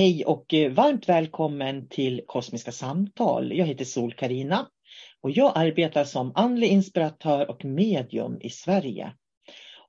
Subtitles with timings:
[0.00, 3.52] Hej och eh, varmt välkommen till Kosmiska samtal.
[3.56, 4.68] Jag heter sol karina
[5.20, 9.12] och jag arbetar som andlig inspiratör och medium i Sverige.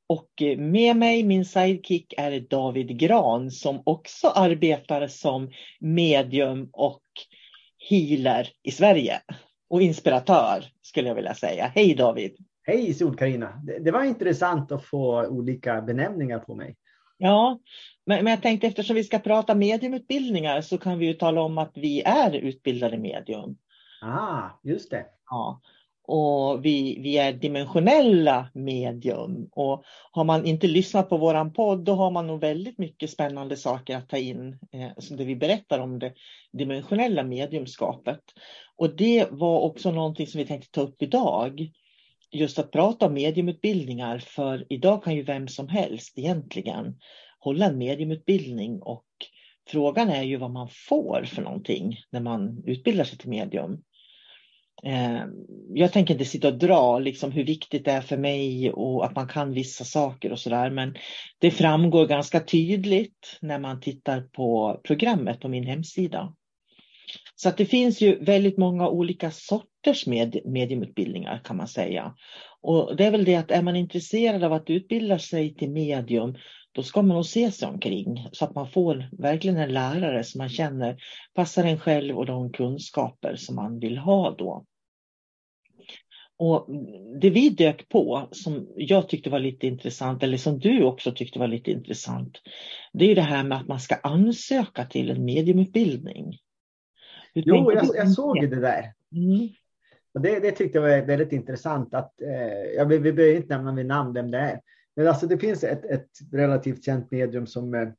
[0.07, 7.03] Och eh, med mig, min sidekick, är David Gran som också arbetar som medium och
[7.89, 9.21] healer i Sverige.
[9.69, 11.71] Och inspiratör skulle jag vilja säga.
[11.75, 12.35] Hej David!
[12.63, 16.75] Hej sol karina det, det var intressant att få olika benämningar på mig.
[17.23, 17.59] Ja,
[18.05, 21.57] men, men jag tänkte eftersom vi ska prata mediumutbildningar så kan vi ju tala om
[21.57, 23.57] att vi är utbildade medium.
[24.01, 25.05] Ah, just det.
[25.29, 25.61] Ja.
[26.03, 29.49] Och vi, vi är dimensionella medium.
[29.51, 33.57] Och har man inte lyssnat på våran podd då har man nog väldigt mycket spännande
[33.57, 34.59] saker att ta in.
[34.71, 36.13] Eh, som det vi berättar om det
[36.51, 38.21] dimensionella mediumskapet.
[38.75, 41.71] Och det var också någonting som vi tänkte ta upp idag.
[42.31, 46.95] Just att prata om mediumutbildningar för idag kan ju vem som helst egentligen
[47.39, 49.05] hålla en mediumutbildning och
[49.69, 53.81] frågan är ju vad man får för någonting när man utbildar sig till medium.
[54.83, 55.21] Eh,
[55.73, 59.15] jag tänker inte sitta och dra liksom hur viktigt det är för mig och att
[59.15, 60.95] man kan vissa saker och sådär men
[61.39, 66.35] det framgår ganska tydligt när man tittar på programmet på min hemsida.
[67.43, 72.15] Så att det finns ju väldigt många olika sorters med, mediumutbildningar kan man säga.
[72.61, 76.35] Och det är väl det att är man intresserad av att utbilda sig till medium
[76.71, 80.39] då ska man nog se sig omkring så att man får verkligen en lärare som
[80.39, 80.97] man känner
[81.33, 84.65] passar en själv och de kunskaper som man vill ha då.
[86.37, 86.67] Och
[87.21, 91.39] det vi dök på som jag tyckte var lite intressant eller som du också tyckte
[91.39, 92.41] var lite intressant.
[92.93, 96.37] Det är det här med att man ska ansöka till en mediumutbildning.
[97.33, 98.93] Jo, jag, jag såg det där.
[99.11, 99.49] Mm.
[100.13, 101.93] Och det, det, tyckte jag var väldigt intressant.
[101.93, 104.61] Att, eh, jag, vi, vi behöver inte nämna vid namn vem det är.
[104.95, 107.89] Men alltså det finns ett, ett relativt känt medium som, eh,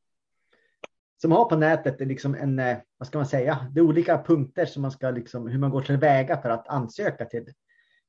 [1.20, 4.66] som har på nätet liksom en, eh, vad ska man säga, det är olika punkter
[4.66, 7.52] som man ska liksom, hur man går tillväga för att ansöka till,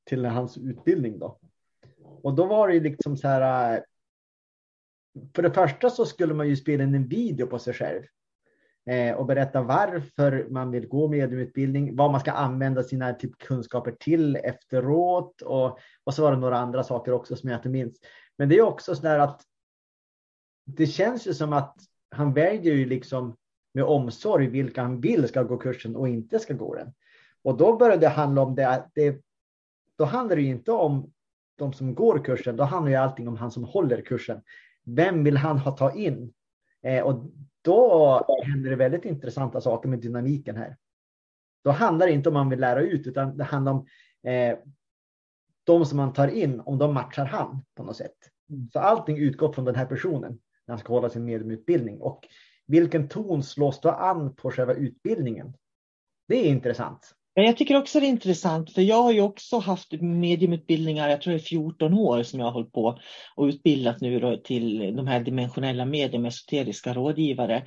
[0.04, 1.38] till hans utbildning då.
[2.22, 3.74] Och då var det liksom så här.
[3.74, 3.82] Eh,
[5.34, 8.02] för det första så skulle man ju spela in en video på sig själv
[8.86, 13.92] Eh, och berätta varför man vill gå mediumutbildning, vad man ska använda sina typ kunskaper
[14.00, 18.00] till efteråt och, och så var det några andra saker också som jag inte minns.
[18.38, 19.42] Men det är också så där att
[20.66, 21.76] det känns ju som att
[22.10, 23.36] han väljer ju liksom
[23.74, 26.92] med omsorg vilka han vill ska gå kursen och inte ska gå den.
[27.42, 29.20] Och då börjar det handla om det, det
[29.96, 31.12] då handlar det inte om
[31.58, 34.42] de som går kursen, då handlar ju allting om han som håller kursen.
[34.84, 36.32] Vem vill han ha ta in?
[36.84, 37.24] Eh, och
[37.62, 40.76] då händer det väldigt intressanta saker med dynamiken här.
[41.64, 43.86] Då handlar det inte om man vill lära ut, utan det handlar om
[44.30, 44.58] eh,
[45.64, 48.16] de som man tar in, om de matchar han på något sätt.
[48.50, 48.70] Mm.
[48.72, 50.32] Så allting utgår från den här personen
[50.66, 52.00] när han ska hålla sin mediumutbildning.
[52.00, 52.28] Och
[52.66, 55.56] vilken ton slås då an på själva utbildningen?
[56.28, 57.14] Det är intressant.
[57.34, 61.32] Jag tycker också det är intressant, för jag har ju också haft mediumutbildningar, jag tror
[61.32, 62.98] det är 14 år som jag har hållit på
[63.36, 67.66] och utbildat nu då till de här dimensionella medium, esoteriska rådgivare.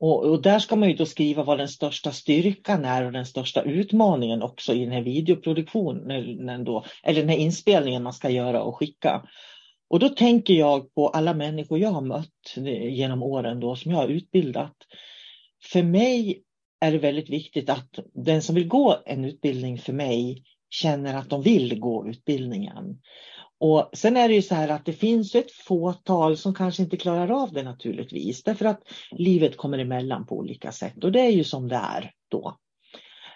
[0.00, 3.26] Och, och, där ska man ju då skriva vad den största styrkan är och den
[3.26, 8.62] största utmaningen också i den här videoproduktionen, då, eller den här inspelningen man ska göra
[8.62, 9.22] och skicka.
[9.88, 13.90] Och då tänker jag på alla människor jag har mött eh, genom åren då som
[13.90, 14.76] jag har utbildat.
[15.72, 16.42] För mig
[16.84, 21.30] är det väldigt viktigt att den som vill gå en utbildning för mig känner att
[21.30, 22.98] de vill gå utbildningen.
[23.60, 26.96] Och sen är det ju så här att det finns ett fåtal som kanske inte
[26.96, 31.30] klarar av det naturligtvis, därför att livet kommer emellan på olika sätt och det är
[31.30, 32.56] ju som det är då.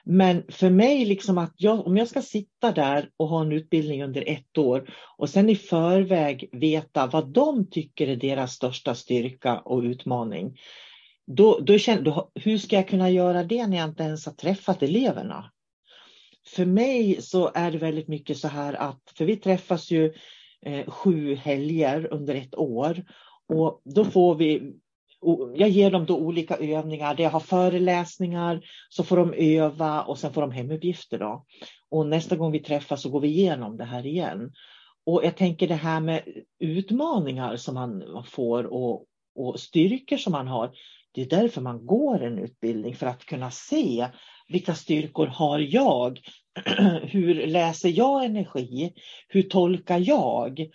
[0.04, 4.04] Men för mig, liksom att jag, om jag ska sitta där och ha en utbildning
[4.04, 9.58] under ett år och sen i förväg veta vad de tycker är deras största styrka
[9.58, 10.56] och utmaning,
[11.28, 14.32] då, då känner, då, hur ska jag kunna göra det när jag inte ens har
[14.32, 15.50] träffat eleverna?
[16.46, 20.14] För mig så är det väldigt mycket så här att, för vi träffas ju
[20.66, 23.04] eh, sju helger under ett år
[23.48, 24.72] och då får vi
[25.54, 30.19] jag ger dem då olika övningar där jag har föreläsningar, så får de öva och
[30.19, 31.19] sen får de hemuppgifter.
[31.19, 31.44] Då.
[31.90, 34.52] Och nästa gång vi träffas så går vi igenom det här igen.
[35.06, 36.22] Och jag tänker det här med
[36.58, 39.04] utmaningar som man får och,
[39.34, 40.72] och styrkor som man har.
[41.18, 44.08] Det är därför man går en utbildning, för att kunna se
[44.48, 46.20] vilka styrkor har jag?
[47.02, 48.92] Hur läser jag energi?
[49.28, 50.70] Hur tolkar jag?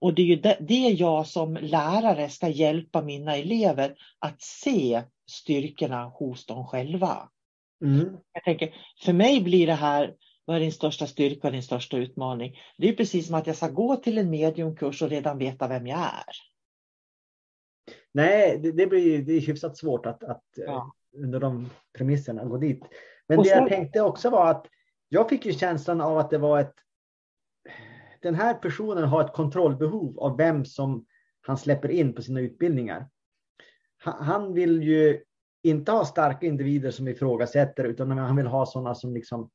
[0.00, 6.04] Och det är ju det, jag som lärare ska hjälpa mina elever att se styrkorna
[6.04, 7.28] hos dem själva.
[7.84, 8.16] Mm.
[8.32, 10.14] Jag tänker, för mig blir det här,
[10.44, 12.58] vad är din största styrka och din största utmaning?
[12.78, 15.86] Det är precis som att jag ska gå till en mediumkurs och redan veta vem
[15.86, 16.55] jag är.
[18.16, 20.94] Nej, det, det blir det är hyfsat svårt att, att ja.
[21.16, 22.82] under de premisserna gå dit.
[23.28, 24.66] Men och det jag tänkte också var att
[25.08, 26.74] jag fick ju känslan av att det var ett
[28.22, 31.06] den här personen har ett kontrollbehov av vem som
[31.40, 33.08] han släpper in på sina utbildningar.
[33.98, 35.22] Han vill ju
[35.62, 39.50] inte ha starka individer som ifrågasätter utan han vill ha sådana som liksom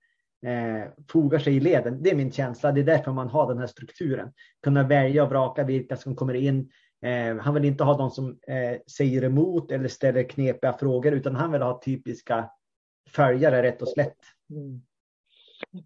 [0.45, 2.03] eh, fogar sig i leden.
[2.03, 2.71] Det är min känsla.
[2.71, 4.33] Det är därför man har den här strukturen.
[4.63, 6.71] Kunna välja och vraka vilka som kommer in.
[7.01, 11.35] Eh, han vill inte ha de som eh, säger emot eller ställer knepiga frågor utan
[11.35, 12.49] han vill ha typiska
[13.09, 14.17] följare rätt och slätt.
[14.49, 14.81] Mm.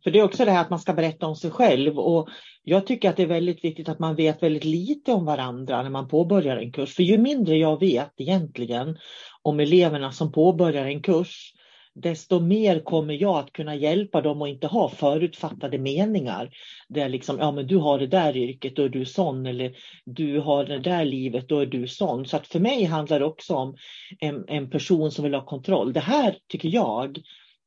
[0.04, 2.30] För det är också det här att man ska berätta om sig själv och
[2.64, 5.90] jag tycker att det är väldigt viktigt att man vet väldigt lite om varandra när
[5.90, 6.96] man påbörjar en kurs.
[6.96, 8.98] För ju mindre jag vet egentligen
[9.42, 11.54] om eleverna som påbörjar en kurs,
[11.96, 16.50] desto mer kommer jag att kunna hjälpa dem att inte ha förutfattade meningar.
[16.88, 19.76] Där liksom, ja men du har det där yrket, då är du sån, eller
[20.06, 22.26] du har det där livet, då är du sån.
[22.26, 23.76] Så att för mig handlar det också om
[24.20, 25.94] en, en person som vill ha kontroll.
[25.94, 27.22] Det här tycker jag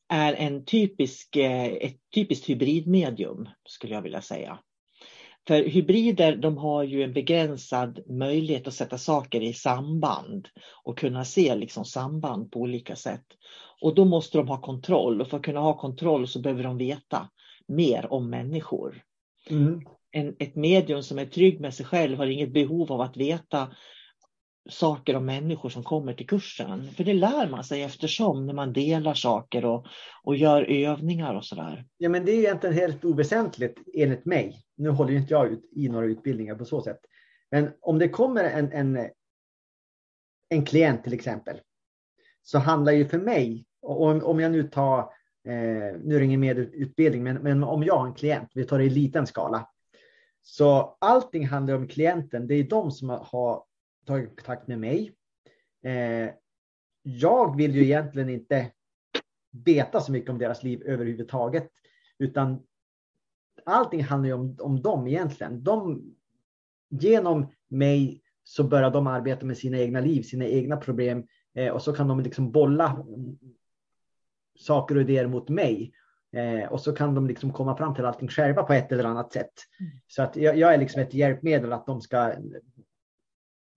[0.09, 4.59] är en typisk, eh, ett typiskt hybridmedium, skulle jag vilja säga.
[5.49, 10.49] För hybrider de har ju en begränsad möjlighet att sätta saker i samband
[10.85, 13.25] och kunna se liksom samband på olika sätt.
[13.81, 16.79] Och då måste de ha kontroll och för att kunna ha kontroll så behöver de
[16.79, 17.29] veta
[17.69, 19.03] mer om människor.
[19.51, 19.81] Mm.
[20.11, 23.69] En, ett medium som är trygg med sig själv har inget behov av att veta
[24.69, 26.91] saker om människor som kommer till kursen.
[26.91, 29.87] För det lär man sig eftersom när man delar saker och,
[30.23, 31.87] och gör övningar och sådär.
[31.97, 34.63] Ja, men det är egentligen helt oväsentligt enligt mig.
[34.77, 37.01] Nu håller inte jag ut i några utbildningar på så sätt.
[37.51, 39.09] Men om det kommer en, en,
[40.49, 41.61] en klient till exempel,
[42.43, 44.99] så handlar ju för mig, om, om jag nu tar,
[45.49, 48.79] eh, nu är det ingen medutbildning, men, men om jag har en klient, vi tar
[48.79, 49.69] det i liten skala,
[50.43, 52.47] så allting handlar om klienten.
[52.47, 53.68] Det är de som har
[54.09, 55.13] tagit kontakt med mig.
[55.85, 56.31] Eh,
[57.03, 58.71] jag vill ju egentligen inte
[59.65, 61.71] veta så mycket om deras liv överhuvudtaget,
[62.19, 62.63] utan
[63.65, 65.63] allting handlar ju om, om dem egentligen.
[65.65, 66.03] De,
[66.89, 71.83] genom mig så börjar de arbeta med sina egna liv, sina egna problem eh, och
[71.83, 73.07] så kan de liksom bolla
[74.59, 75.93] saker och idéer mot mig.
[76.33, 79.33] Eh, och så kan de liksom komma fram till allting själva på ett eller annat
[79.33, 79.53] sätt.
[79.81, 79.93] Mm.
[80.07, 82.33] Så att jag, jag, är liksom ett hjälpmedel att de ska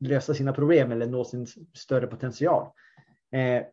[0.01, 2.67] lösa sina problem eller nå sin större potential.
[3.31, 3.63] Eh,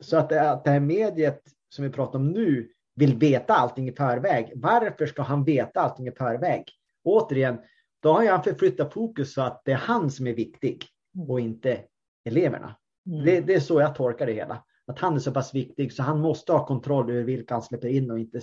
[0.00, 3.92] så att, att det här mediet som vi pratar om nu vill veta allting i
[3.92, 4.52] förväg.
[4.56, 6.64] Varför ska han veta allting i förväg?
[7.04, 7.58] Återigen,
[8.00, 10.84] då har han förflyttat fokus så att det är han som är viktig
[11.28, 11.80] och inte
[12.24, 12.76] eleverna.
[13.06, 13.24] Mm.
[13.24, 14.64] Det, det, är så jag tolkar det hela.
[14.86, 17.88] Att han är så pass viktig så han måste ha kontroll över vilka han släpper
[17.88, 18.40] in och inte,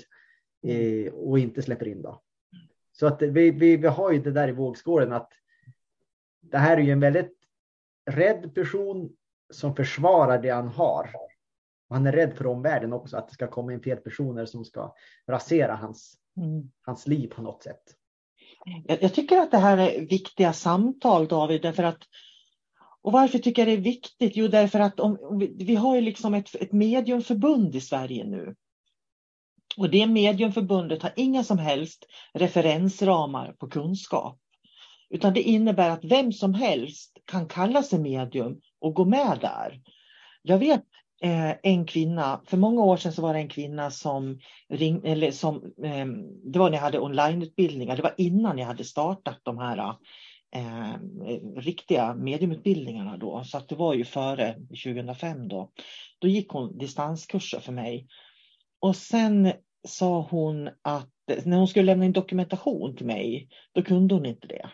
[0.67, 2.01] eh, och inte släpper in.
[2.01, 2.21] Då.
[2.91, 5.31] Så att vi, vi, vi har ju det där i vågskålen att
[6.41, 7.37] det här är ju en väldigt
[8.11, 9.09] rädd person
[9.53, 11.11] som försvarar det han har.
[11.89, 14.65] Och han är rädd för omvärlden också, att det ska komma in fel personer som
[14.65, 14.93] ska
[15.27, 16.71] rasera hans, mm.
[16.81, 17.83] hans liv på något sätt.
[18.85, 21.99] Jag, jag, tycker att det här är viktiga samtal David, därför att
[23.01, 24.31] och varför tycker jag det är viktigt?
[24.35, 28.25] Jo, därför att om, om vi, vi, har ju liksom ett, ett mediumförbund i Sverige
[28.25, 28.55] nu.
[29.77, 34.39] Och det mediumförbundet har inga som helst referensramar på kunskap.
[35.09, 39.81] Utan det innebär att vem som helst kan kalla sig medium och gå med där.
[40.41, 40.85] Jag vet
[41.21, 44.39] eh, en kvinna, för många år sedan så var det en kvinna som
[44.69, 48.83] ringde, eller som, ehm, det var när jag hade onlineutbildningar, det var innan jag hade
[48.83, 49.95] startat de här
[50.55, 50.93] eh,
[51.55, 55.71] riktiga mediumutbildningarna då, så att det var ju före 2005 då.
[56.19, 58.07] Då gick hon distanskurser för mig.
[58.79, 59.51] Och sen
[59.87, 61.09] sa hon att
[61.45, 64.69] när hon skulle lämna in dokumentation till mig, då kunde hon inte det.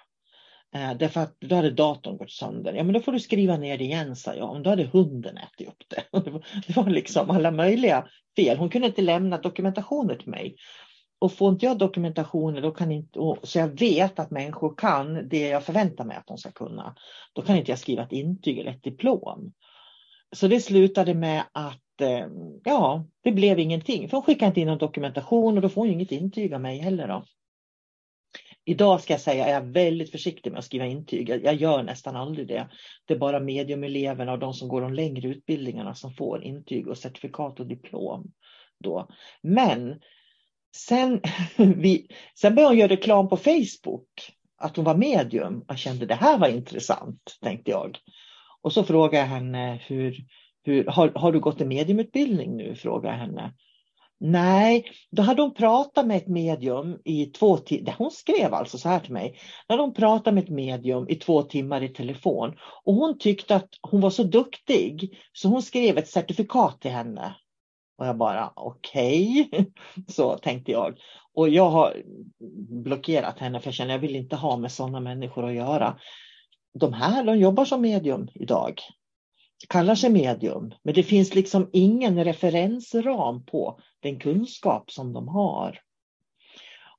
[0.76, 2.74] Eh, därför att då hade datorn gått sönder.
[2.74, 4.64] Ja men då får du skriva ner det igen sa jag.
[4.64, 6.04] Då hade hunden ätit upp det.
[6.68, 8.58] Det var liksom alla möjliga fel.
[8.58, 10.56] Hon kunde inte lämna dokumentationer till mig.
[11.20, 15.48] Och får inte jag dokumentationer då kan inte, så jag vet att människor kan det
[15.48, 16.96] jag förväntar mig att de ska kunna.
[17.34, 19.54] Då kan inte jag skriva ett intyg eller ett diplom.
[20.36, 22.28] Så det slutade med att eh,
[22.64, 24.10] ja, det blev ingenting.
[24.10, 26.78] För hon skickade inte in någon dokumentation och då får hon inget intyg av mig
[26.80, 27.08] heller.
[27.08, 27.24] Då.
[28.66, 31.30] Idag ska jag säga är jag väldigt försiktig med att skriva intyg.
[31.30, 32.70] Jag, jag gör nästan aldrig det.
[33.06, 36.98] Det är bara mediumeleverna och de som går de längre utbildningarna som får intyg och
[36.98, 38.32] certifikat och diplom.
[38.84, 39.08] Då.
[39.42, 40.00] Men
[40.76, 41.22] sen,
[41.58, 44.32] vi, sen började hon göra reklam på Facebook.
[44.58, 45.66] Att hon var medium.
[45.68, 47.98] Jag kände det här var intressant, tänkte jag.
[48.62, 50.18] Och så frågade jag henne, hur,
[50.64, 52.76] hur, har, har du gått en mediumutbildning nu?
[52.76, 53.54] Frågade jag henne.
[54.20, 57.96] Nej, då hade hon pratat med ett medium i två timmar.
[57.98, 59.40] Hon skrev alltså så här till mig.
[59.68, 62.56] Då hade hon pratat med ett medium i två timmar i telefon.
[62.84, 67.36] Och hon tyckte att hon var så duktig så hon skrev ett certifikat till henne.
[67.98, 69.66] Och jag bara okej, okay.
[70.08, 70.98] så tänkte jag.
[71.34, 72.04] Och jag har
[72.84, 76.00] blockerat henne för jag känner att jag vill inte ha med sådana människor att göra.
[76.80, 78.82] De här de jobbar som medium idag
[79.70, 85.80] kallar sig medium, men det finns liksom ingen referensram på den kunskap som de har.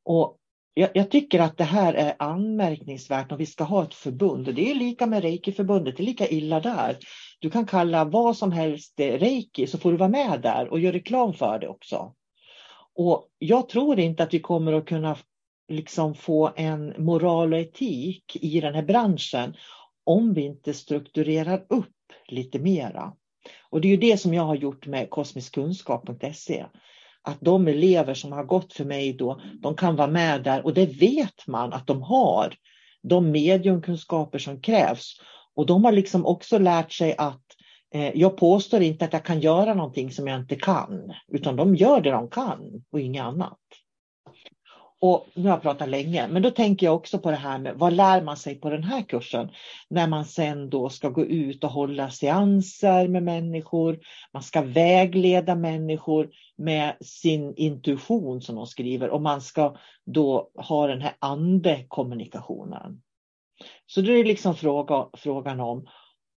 [0.03, 0.39] Och
[0.75, 4.55] jag, jag, tycker att det här är anmärkningsvärt om vi ska ha ett förbund.
[4.55, 6.97] Det är lika med Reiki-förbundet, det är lika illa där.
[7.39, 10.81] Du kan kalla vad som helst eh, Reiki så får du vara med där och
[10.81, 12.15] göra reklam för det också.
[12.95, 15.17] Och jag tror inte att vi kommer att kunna
[15.69, 19.57] liksom få en moral och etik i den här branschen
[20.05, 21.96] om vi inte strukturerar upp
[22.29, 23.13] lite mera.
[23.71, 26.67] Och det är ju det som jag har gjort med kosmiskkunskap.se.
[27.23, 30.75] Att de elever som har gått för mig då, de kan vara med där och
[30.75, 32.55] det vet man att de har.
[33.03, 35.21] De mediumkunskaper som krävs.
[35.55, 37.45] Och de har liksom också lärt sig att
[37.95, 41.13] eh, jag påstår inte att jag kan göra någonting som jag inte kan.
[41.29, 43.59] Utan de gör det de kan och inget annat.
[45.07, 47.75] Och nu har jag pratat länge, men då tänker jag också på det här med
[47.75, 49.51] vad lär man sig på den här kursen?
[49.89, 53.99] När man sen då ska gå ut och hålla seanser med människor.
[54.33, 60.87] Man ska vägleda människor med sin intuition som de skriver och man ska då ha
[60.87, 63.03] den här andekommunikationen.
[63.87, 65.87] Så då är det liksom fråga, frågan om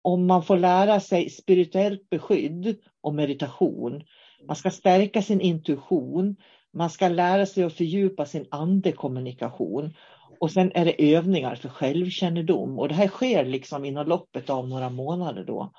[0.02, 4.04] om man får lära sig spirituellt beskydd och meditation.
[4.48, 6.36] Man ska stärka sin intuition.
[6.74, 9.94] Man ska lära sig att fördjupa sin andekommunikation.
[10.40, 12.80] Och sen är det övningar för självkännedom.
[12.80, 15.72] Och det här sker liksom inom loppet av några månader då.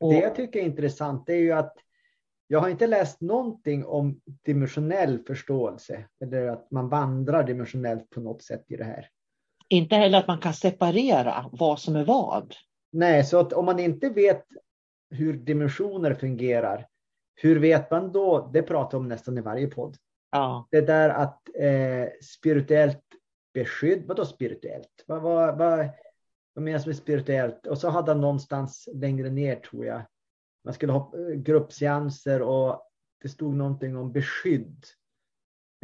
[0.00, 0.12] Och...
[0.12, 1.74] Det jag tycker är intressant är ju att
[2.46, 6.04] jag har inte läst någonting om dimensionell förståelse.
[6.22, 9.08] Eller att man vandrar dimensionellt på något sätt i det här.
[9.68, 12.54] Inte heller att man kan separera vad som är vad.
[12.92, 14.44] Nej, så att om man inte vet
[15.10, 16.86] hur dimensioner fungerar,
[17.42, 18.50] hur vet man då?
[18.52, 19.96] Det pratar om nästan i varje podd.
[20.30, 20.68] Ja.
[20.70, 23.04] Det där att eh, spirituellt
[23.54, 25.04] beskydd, vadå spirituellt?
[25.06, 25.88] Vad, vad, vad,
[26.54, 27.66] vad menas med spirituellt?
[27.66, 30.02] Och så hade han någonstans längre ner tror jag.
[30.64, 32.82] Man skulle ha eh, gruppseanser och
[33.22, 34.84] det stod någonting om beskydd.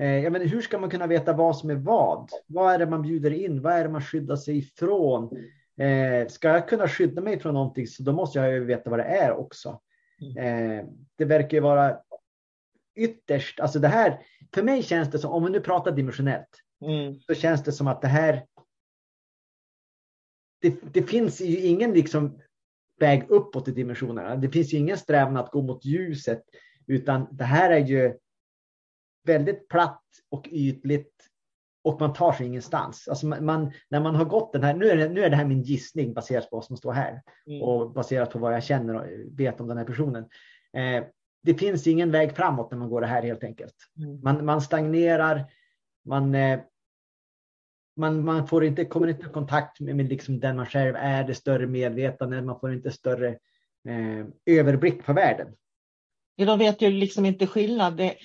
[0.01, 2.31] Eh, jag menar, hur ska man kunna veta vad som är vad?
[2.47, 3.63] Vad är det man bjuder in?
[3.63, 5.37] Vad är det man skyddar sig ifrån?
[5.81, 8.99] Eh, ska jag kunna skydda mig från någonting så då måste jag ju veta vad
[8.99, 9.81] det är också.
[10.21, 12.01] Eh, det verkar ju vara
[12.95, 17.21] ytterst, alltså det här, för mig känns det som, om vi nu pratar dimensionellt, Mm.
[17.21, 18.47] så känns det som att det här,
[20.61, 22.41] det, det finns ju ingen liksom
[22.99, 24.37] väg uppåt i dimensionerna.
[24.37, 26.43] Det finns ju ingen strävan att gå mot ljuset,
[26.87, 28.19] utan det här är ju
[29.25, 31.31] väldigt platt och ytligt
[31.87, 33.09] och man tar sig ingenstans.
[33.09, 35.37] Alltså man, man, när man har gått den här, nu är, det, nu är det
[35.37, 37.63] här min gissning baserat på vad som står här Mm.
[37.63, 39.05] och baserat på vad jag känner och
[39.39, 40.23] vet om den här personen.
[40.77, 41.05] Eh,
[41.43, 43.75] det finns ingen väg framåt när man går det här helt enkelt.
[43.99, 44.21] Mm.
[44.23, 45.45] Man, man stagnerar,
[46.05, 46.61] man, eh,
[47.97, 51.25] man, man får inte, kommer inte i kontakt med, med liksom den man själv är,
[51.25, 53.29] det större medvetande, man får inte större
[53.89, 55.49] eh, överblick på världen.
[56.37, 57.97] De vet ju liksom inte skillnad.
[57.97, 58.17] Det,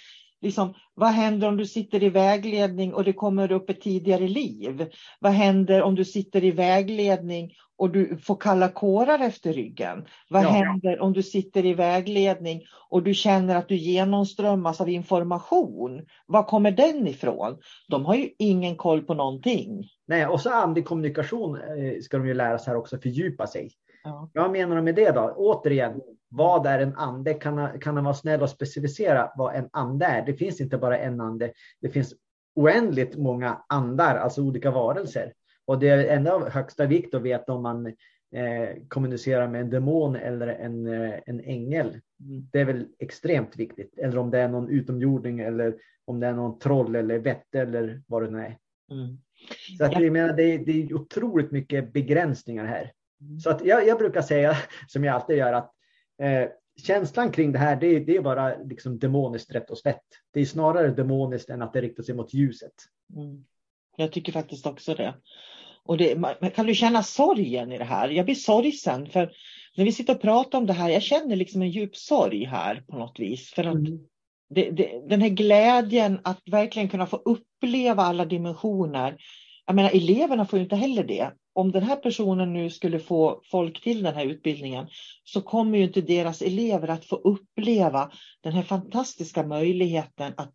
[0.41, 4.89] liksom, vad händer om du sitter i vägledning och det kommer upp ett tidigare liv?
[5.19, 10.05] Vad händer om du sitter i vägledning och du får kalla kårar efter ryggen?
[10.29, 10.49] Vad Ja.
[10.49, 16.05] händer om du sitter i vägledning och du känner att du genomströmmas av information?
[16.25, 17.57] Var kommer den ifrån?
[17.87, 19.89] De har ju ingen koll på någonting.
[20.07, 23.71] Nej, och så andlig kommunikation eh, ska de ju lära sig här också, fördjupa sig.
[24.03, 24.29] Ja.
[24.33, 25.33] Vad menar de med det då?
[25.37, 27.33] Återigen, vad är en ande?
[27.33, 30.25] Kan kan han vara snäll och specificera vad en ande är?
[30.25, 31.51] Det finns inte bara en ande.
[31.81, 32.13] Det finns
[32.55, 35.33] oändligt många andar, alltså olika varelser.
[35.65, 37.85] Och det är ändå av högsta vikt att veta om man
[38.35, 41.87] eh, kommunicerar med en demon eller en, eh, en ängel.
[41.87, 42.47] Mm.
[42.51, 43.97] Det är väl extremt viktigt.
[43.97, 48.01] Eller om det är någon utomjording eller om det är någon troll eller vette eller
[48.07, 48.57] vad det nu är.
[48.91, 49.17] Mm.
[49.77, 50.01] Så att Ja.
[50.01, 52.91] jag menar, det, är, det är otroligt mycket begränsningar här.
[53.43, 54.57] Så att jag, jag brukar säga,
[54.87, 55.71] som jag alltid gör, att
[56.21, 56.49] eh,
[56.83, 60.03] känslan kring det här, det, är- det är bara liksom demoniskt rätt och slätt.
[60.33, 62.73] Det är snarare demoniskt än att det riktar sig mot ljuset.
[63.15, 63.45] Mm.
[63.97, 65.13] Jag tycker faktiskt också det.
[65.83, 68.09] Och det, man- kan du känna sorgen i det här?
[68.09, 69.31] Jag blir sorgsen för
[69.77, 72.83] när vi sitter och pratar om det här, jag känner liksom en djup sorg här
[72.87, 73.51] på något vis.
[73.53, 73.77] För att
[74.49, 79.17] det, det, den här glädjen att verkligen kunna få uppleva alla dimensioner.
[79.65, 81.31] Jag menar eleverna får ju inte heller det.
[81.53, 84.87] Om den här personen nu skulle få folk till den här utbildningen
[85.23, 88.11] så kommer ju inte deras elever att få uppleva
[88.41, 90.53] den här fantastiska möjligheten att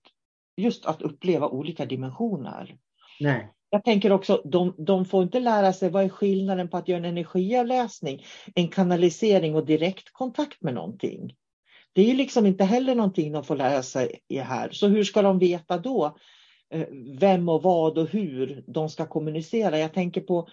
[0.57, 2.77] just att uppleva olika dimensioner.
[3.21, 6.89] Nej, Jag tänker också, de, de får inte lära sig vad är skillnaden på att
[6.89, 11.35] göra en energiavläsning, en kanalisering och direktkontakt med någonting.
[11.93, 14.71] Det är ju liksom inte heller någonting de får lära sig i här.
[14.73, 16.17] Så hur ska de veta då
[16.71, 16.87] eh,
[17.19, 19.79] vem och vad och hur de ska kommunicera?
[19.79, 20.49] Jag tänker på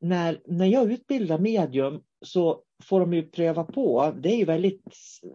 [0.00, 4.82] när, när jag utbildar medium så får de ju pröva på, det är ju väldigt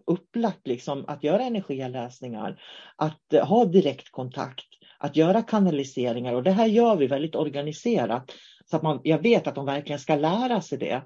[0.07, 2.61] upplagt liksom att göra energiläsningar,
[2.95, 4.65] att eh, ha direktkontakt,
[4.99, 8.31] att göra kanaliseringar och det här gör vi väldigt organiserat.
[8.65, 11.03] Så att man, jag vet att de verkligen ska lära sig det.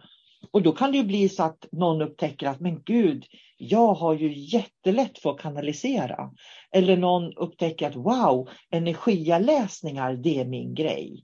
[0.52, 3.26] Och då kan det ju bli så att någon upptäcker att men gud,
[3.58, 6.32] jag har ju jättelätt för att kanalisera.
[6.72, 11.24] Eller någon upptäcker att wow, energialäsningar, det är min grej.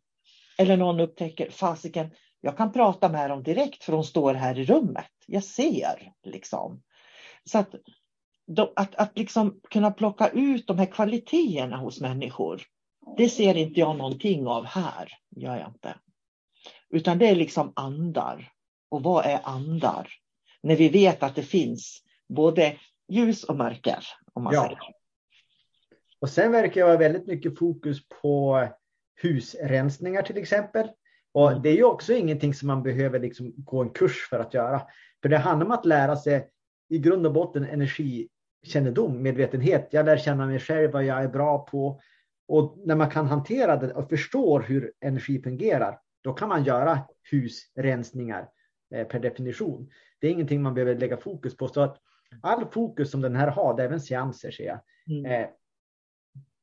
[0.57, 2.11] Eller någon upptäcker, fasiken,
[2.41, 5.11] jag kan prata med dem direkt för de står här i rummet.
[5.27, 6.81] Jag ser liksom.
[7.43, 7.75] Så att,
[8.75, 12.61] att, att liksom kunna plocka ut de här kvaliteterna hos människor.
[13.17, 15.95] Det ser inte jag någonting av här, gör jag inte.
[16.89, 18.51] Utan det är liksom andar.
[18.89, 20.09] Och vad är andar?
[20.63, 22.77] När vi vet att det finns både
[23.09, 24.63] ljus och mörker, om man Ja.
[24.63, 24.79] säger.
[26.19, 28.67] och sen verkar det vara väldigt mycket fokus på
[29.21, 30.89] husrensningar till exempel.
[31.33, 31.61] Och Mm.
[31.61, 34.81] det är ju också ingenting som man behöver liksom gå en kurs för att göra.
[35.21, 36.49] För det handlar om att lära sig
[36.89, 39.87] i grund och botten energikännedom, medvetenhet.
[39.91, 42.01] Jag lär känna mig själv, vad jag är bra på.
[42.47, 46.99] Och när man kan hantera det och förstår hur energi fungerar, då kan man göra
[47.31, 48.49] husrensningar
[48.95, 49.89] eh, per definition.
[50.19, 51.67] Det är ingenting man behöver lägga fokus på.
[51.67, 51.97] Så att
[52.41, 55.25] all fokus som den här har, det är även seanser ser jag, Mm.
[55.25, 55.47] eh,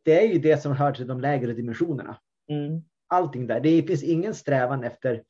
[0.04, 2.18] det är ju det som hör till de lägre dimensionerna.
[2.50, 2.82] Mm.
[3.08, 3.60] Allting där.
[3.60, 5.22] Det finns ingen strävan efter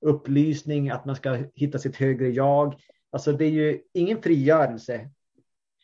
[0.00, 2.74] upplysning, att man ska hitta sitt högre jag.
[3.10, 5.10] Alltså det är ju ingen frigörelse.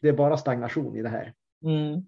[0.02, 2.00] Det är bara stagnation i det här, Mm.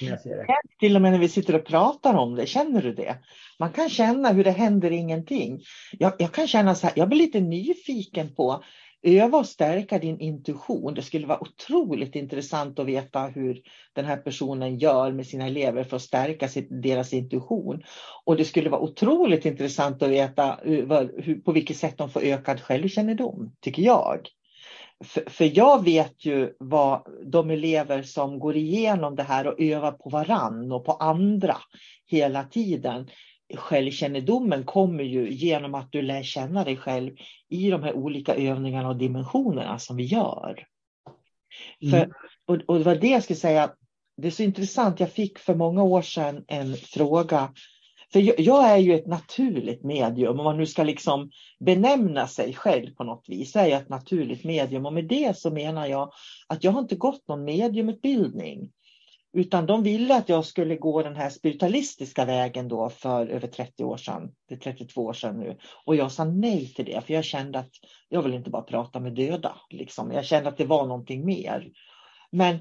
[0.00, 0.46] det.
[0.78, 3.16] Till och med när vi sitter och pratar om det, känner du det?
[3.58, 5.60] Man kan känna hur det händer ingenting.
[5.92, 8.64] Jag, jag kan känna så här, jag blir lite nyfiken på
[9.04, 10.94] öva och stärka din intuition.
[10.94, 13.60] Det skulle vara otroligt intressant att veta hur
[13.92, 17.82] den här personen gör med sina elever för att stärka sitt, deras intuition.
[18.24, 22.10] Och det skulle vara otroligt intressant att veta eh, hur, hur, på vilket sätt de
[22.10, 24.18] får ökad självkännedom, tycker jag.
[25.04, 29.92] För, för, jag vet ju vad de elever som går igenom det här och övar
[29.92, 31.56] på varann och på andra
[32.06, 33.08] hela tiden.
[33.54, 37.16] Självkännedomen kommer ju genom att du lär känna dig själv
[37.48, 40.66] i de här olika övningarna och dimensionerna som vi gör.
[41.82, 41.90] Mm.
[41.90, 42.12] För,
[42.46, 43.74] och, och det var det jag skulle säga,
[44.16, 47.52] det är så intressant, jag fick för många år sedan en fråga
[48.14, 51.30] för jag är ju ett naturligt medium, om man nu ska liksom
[51.60, 54.86] benämna sig själv på något vis, så är jag ett naturligt medium.
[54.86, 56.12] Och med det så menar jag
[56.46, 58.70] att jag har inte gått någon mediumutbildning.
[59.34, 63.84] Utan de ville att jag skulle gå den här spiritualistiska vägen då för över 30
[63.84, 64.30] år sedan.
[64.48, 65.58] Det är 32 år sedan nu.
[65.84, 67.70] Och jag sa nej till det, för jag kände att
[68.08, 69.56] jag vill inte bara prata med döda.
[69.70, 70.12] Liksom.
[70.12, 71.70] Jag kände att det var någonting mer.
[72.30, 72.58] Men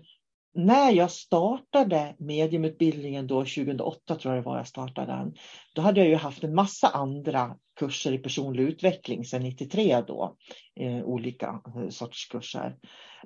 [0.53, 5.33] när jag startade mediumutbildningen då 2008 tror jag det var jag startade den.
[5.73, 10.35] Då hade jag ju haft en massa andra kurser i personlig utveckling sedan 93 då.
[10.79, 12.75] Eh, olika eh, sorts kurser.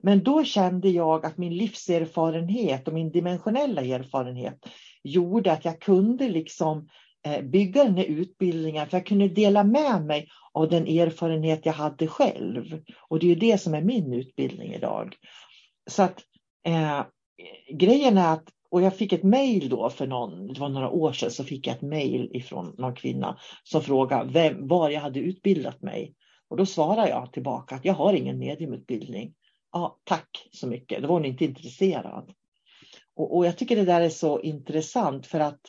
[0.01, 4.59] Men då kände jag att min livserfarenhet och min dimensionella erfarenhet
[5.03, 6.87] gjorde att jag kunde liksom
[7.25, 11.73] eh, bygga den här utbildningen för jag kunde dela med mig av den erfarenhet jag
[11.73, 12.81] hade själv.
[13.09, 15.15] Och det är ju det som är min utbildning idag.
[15.89, 16.23] Så att
[16.67, 17.01] eh,
[17.73, 21.13] grejen är att, och jag fick ett mejl då för någon, det var några år
[21.13, 25.19] sedan, så fick jag ett mejl ifrån någon kvinna som frågade vem, var jag hade
[25.19, 26.15] utbildat mig.
[26.49, 29.33] Och då svarade jag tillbaka att jag har ingen mediumutbildning.
[29.71, 32.33] Ja, tack så mycket, då var hon inte intresserad.
[33.15, 35.61] Och, och jag tycker det där är så intressant för att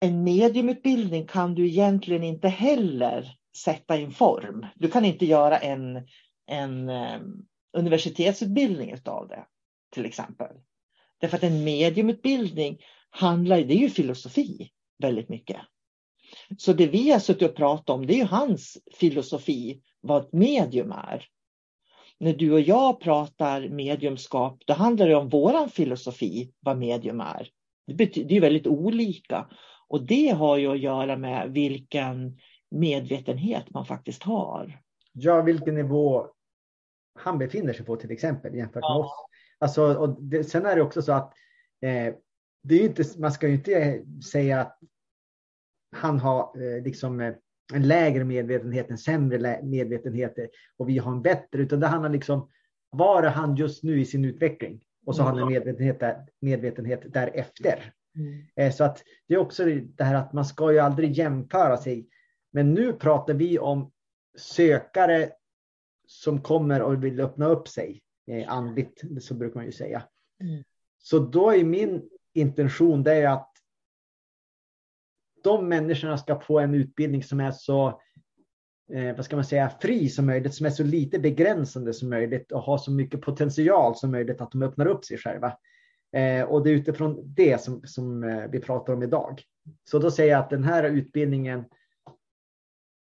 [0.00, 4.66] en mediumutbildning kan du egentligen inte heller sätta i en form.
[4.74, 6.06] Du kan inte göra en,
[6.46, 7.20] en eh,
[7.76, 9.44] universitetsutbildning av det
[9.96, 10.56] till exempel.
[11.20, 12.78] Därför att en mediumutbildning
[13.10, 15.56] handlar, det är ju filosofi väldigt mycket.
[16.58, 20.32] Så det vi har suttit och pratat om, det är ju hans filosofi, vad ett
[20.32, 21.24] medium är.
[22.18, 27.48] När du och jag pratar mediumskap, då handlar det om våran filosofi, vad medium är.
[27.86, 29.48] Det är väldigt olika.
[29.88, 32.38] Och det har ju att göra med vilken
[32.70, 34.80] medvetenhet man faktiskt har.
[35.12, 36.26] Ja, vilken nivå
[37.18, 39.26] han befinner sig på till exempel jämfört med oss.
[39.58, 41.34] Alltså, och det, sen är det också så att
[41.80, 42.14] eh,
[42.62, 44.78] det är inte, man ska ju inte säga att
[45.96, 47.34] han har eh, liksom eh,
[47.74, 50.34] en lägre medvetenhet, en sämre medvetenhet
[50.76, 52.50] och vi har en bättre, utan det handlar liksom,
[52.90, 54.80] var är han just nu i sin utveckling?
[55.06, 55.32] Och så mm.
[55.32, 57.92] har han en medvetenhet, där, medvetenhet därefter.
[58.16, 58.44] Mm.
[58.56, 62.08] Eh, så att det är också det här att man ska ju aldrig jämföra sig.
[62.52, 63.92] Men nu pratar vi om
[64.38, 65.30] sökare
[66.06, 68.05] som kommer och vill öppna upp sig eh,
[68.46, 70.02] andligt, så brukar man ju säga.
[70.40, 70.64] Mm.
[70.98, 73.52] Så då är min intention det är att
[75.44, 78.00] de människorna ska få en utbildning som är så
[78.92, 82.52] eh, vad ska man säga, fri som möjligt, som är så lite begränsande som möjligt
[82.52, 85.58] och har så mycket potential som möjligt att de öppnar upp sig själva.
[86.12, 89.42] Eh, och det är utifrån det som, som eh, vi pratar om idag.
[89.84, 91.64] Så då säger jag att den här utbildningen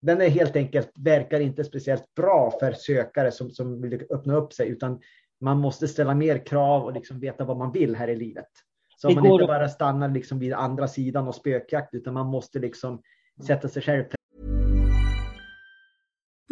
[0.06, 4.52] den är helt enkelt, verkar inte speciellt bra för sökare som, som vill öppna upp
[4.52, 5.00] sig, utan
[5.40, 8.48] man måste ställa mer krav och liksom veta vad man vill här i livet.
[8.96, 13.02] Så man inte bara stannar liksom vid andra sidan och spökjakt, utan man måste liksom
[13.46, 14.04] sätta sig själv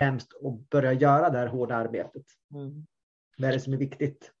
[0.00, 2.22] Främst att börja göra det här hårda arbetet.
[2.54, 2.86] Mm.
[3.38, 4.32] Vad är det som är viktigt?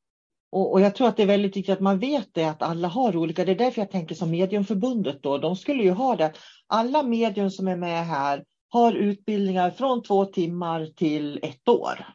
[0.52, 2.88] Och, och jag tror att det är väldigt viktigt att man vet det, att alla
[2.88, 3.44] har olika.
[3.44, 5.38] Det är därför jag tänker som Mediumförbundet då.
[5.38, 6.32] De skulle ju ha det.
[6.66, 12.06] Alla medium som är med här har utbildningar från två timmar till ett år.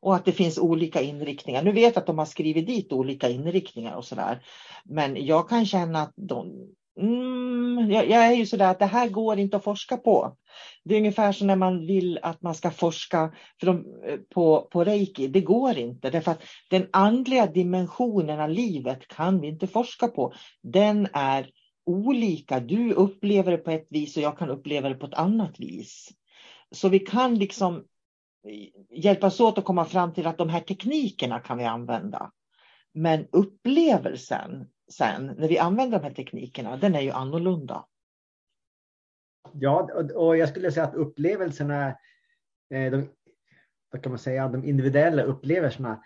[0.00, 1.62] Och att det finns olika inriktningar.
[1.62, 4.42] Nu vet jag att de har skrivit dit olika inriktningar och sådär.
[4.84, 9.08] Men jag kan känna att de, mm, jag, jag, är ju sådär att det här
[9.08, 10.36] går inte att forska på.
[10.84, 14.68] Det är ungefär som när man vill att man ska forska för de, eh, på,
[14.70, 15.28] på reiki.
[15.28, 20.32] Det går inte därför att den andliga dimensionen av livet kan vi inte forska på.
[20.62, 21.50] Den är
[21.86, 22.60] olika.
[22.60, 26.08] Du upplever det på ett vis och jag kan uppleva det på ett annat vis.
[26.70, 31.40] Så vi kan liksom eh, hjälpas åt att komma fram till att de här teknikerna
[31.40, 32.30] kan vi använda.
[32.94, 37.86] Men upplevelsen sen när vi använder de här teknikerna, den är ju annorlunda.
[39.52, 41.96] Ja, och jag skulle säga att upplevelserna,
[42.70, 43.08] de,
[43.90, 46.02] vad kan man säga, de individuella upplevelserna,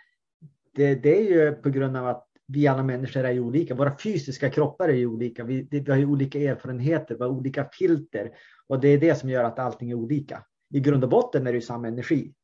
[0.75, 3.75] det, det är ju på grund av att vi alla människor är olika.
[3.75, 5.45] Våra fysiska kroppar är olika.
[5.45, 8.31] Vi, vi har olika erfarenheter, vi har olika filter.
[8.67, 10.45] Och det är det som gör att allting är olika.
[10.75, 12.35] I grund och botten är det ju samma energi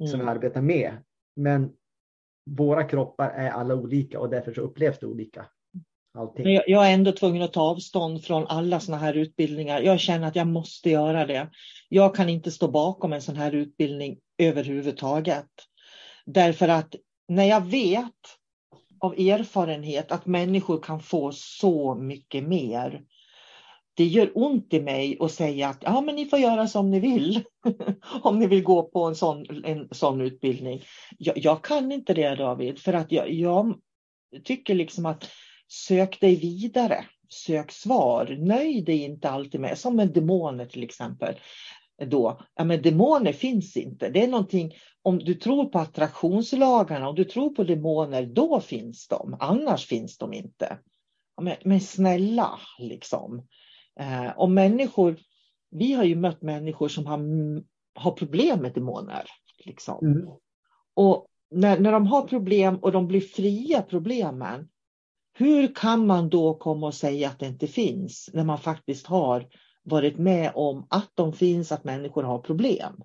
[0.00, 0.08] mm.
[0.08, 0.92] som vi arbetar med.
[1.36, 1.72] Men
[2.46, 5.46] våra kroppar är alla olika och därför så upplevs det olika.
[6.14, 6.54] Allting.
[6.54, 9.80] Jag, jag är ändå tvungen att ta avstånd från alla sådana här utbildningar.
[9.80, 11.50] Jag känner att jag måste göra det.
[11.88, 15.46] Jag kan inte stå bakom en sån här utbildning överhuvudtaget.
[16.26, 16.94] Därför att
[17.28, 18.14] när jag vet
[19.00, 23.02] av erfarenhet att människor kan få så mycket mer.
[23.94, 27.00] Det gör ont i mig att säga att ja, men ni får göra som ni
[27.00, 27.42] vill.
[28.22, 30.82] Om ni vill gå på en sån, en sån utbildning.
[31.18, 33.78] Jag, jag kan inte det David, för att jag, jag
[34.44, 35.30] tycker liksom att
[35.68, 37.04] sök dig vidare.
[37.28, 38.36] Sök svar.
[38.40, 41.34] Nöj dig inte alltid med, som med demoner till exempel.
[42.06, 44.10] Då, ja, men demoner finns inte.
[44.10, 49.08] Det är någonting, om du tror på attraktionslagarna, om du tror på demoner, då finns
[49.08, 49.36] de.
[49.40, 50.78] Annars finns de inte.
[51.42, 53.46] Men, men snälla, liksom.
[54.00, 55.16] Eh, och människor,
[55.70, 57.20] vi har ju mött människor som har,
[57.94, 59.24] har problem med demoner.
[59.64, 60.06] Liksom.
[60.06, 60.28] Mm.
[60.94, 64.68] Och när, när de har problem och de blir fria problemen,
[65.38, 69.46] hur kan man då komma och säga att det inte finns när man faktiskt har
[69.82, 73.02] varit med om att de finns, att människor har problem?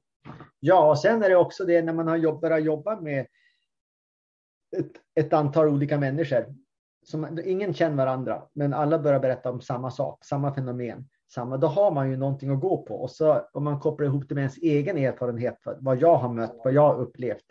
[0.60, 3.28] Ja, och sen är det också det när man har jobb, börjat jobba med
[4.78, 6.46] ett, ett antal olika människor.
[7.06, 11.10] Som, ingen känner varandra, men alla börjar berätta om samma sak, samma fenomen.
[11.34, 12.96] Samma, då har man ju någonting att gå på.
[12.96, 16.62] Och så om man kopplar ihop det med ens egen erfarenhet, vad jag har mött,
[16.64, 17.46] vad jag har upplevt.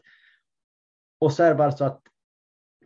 [1.20, 2.02] Och så är det bara så att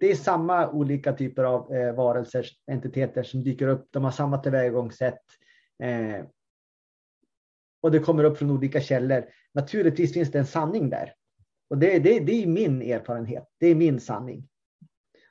[0.00, 3.88] det är samma olika typer av eh, varelser, entiteter som dyker upp.
[3.90, 5.22] De har samma tillvägagångssätt.
[5.82, 6.24] Eh,
[7.80, 9.24] och det kommer upp från olika källor.
[9.54, 11.14] Naturligtvis finns det en sanning där.
[11.70, 13.44] Och det, det, det är min erfarenhet.
[13.60, 14.48] Det är min sanning.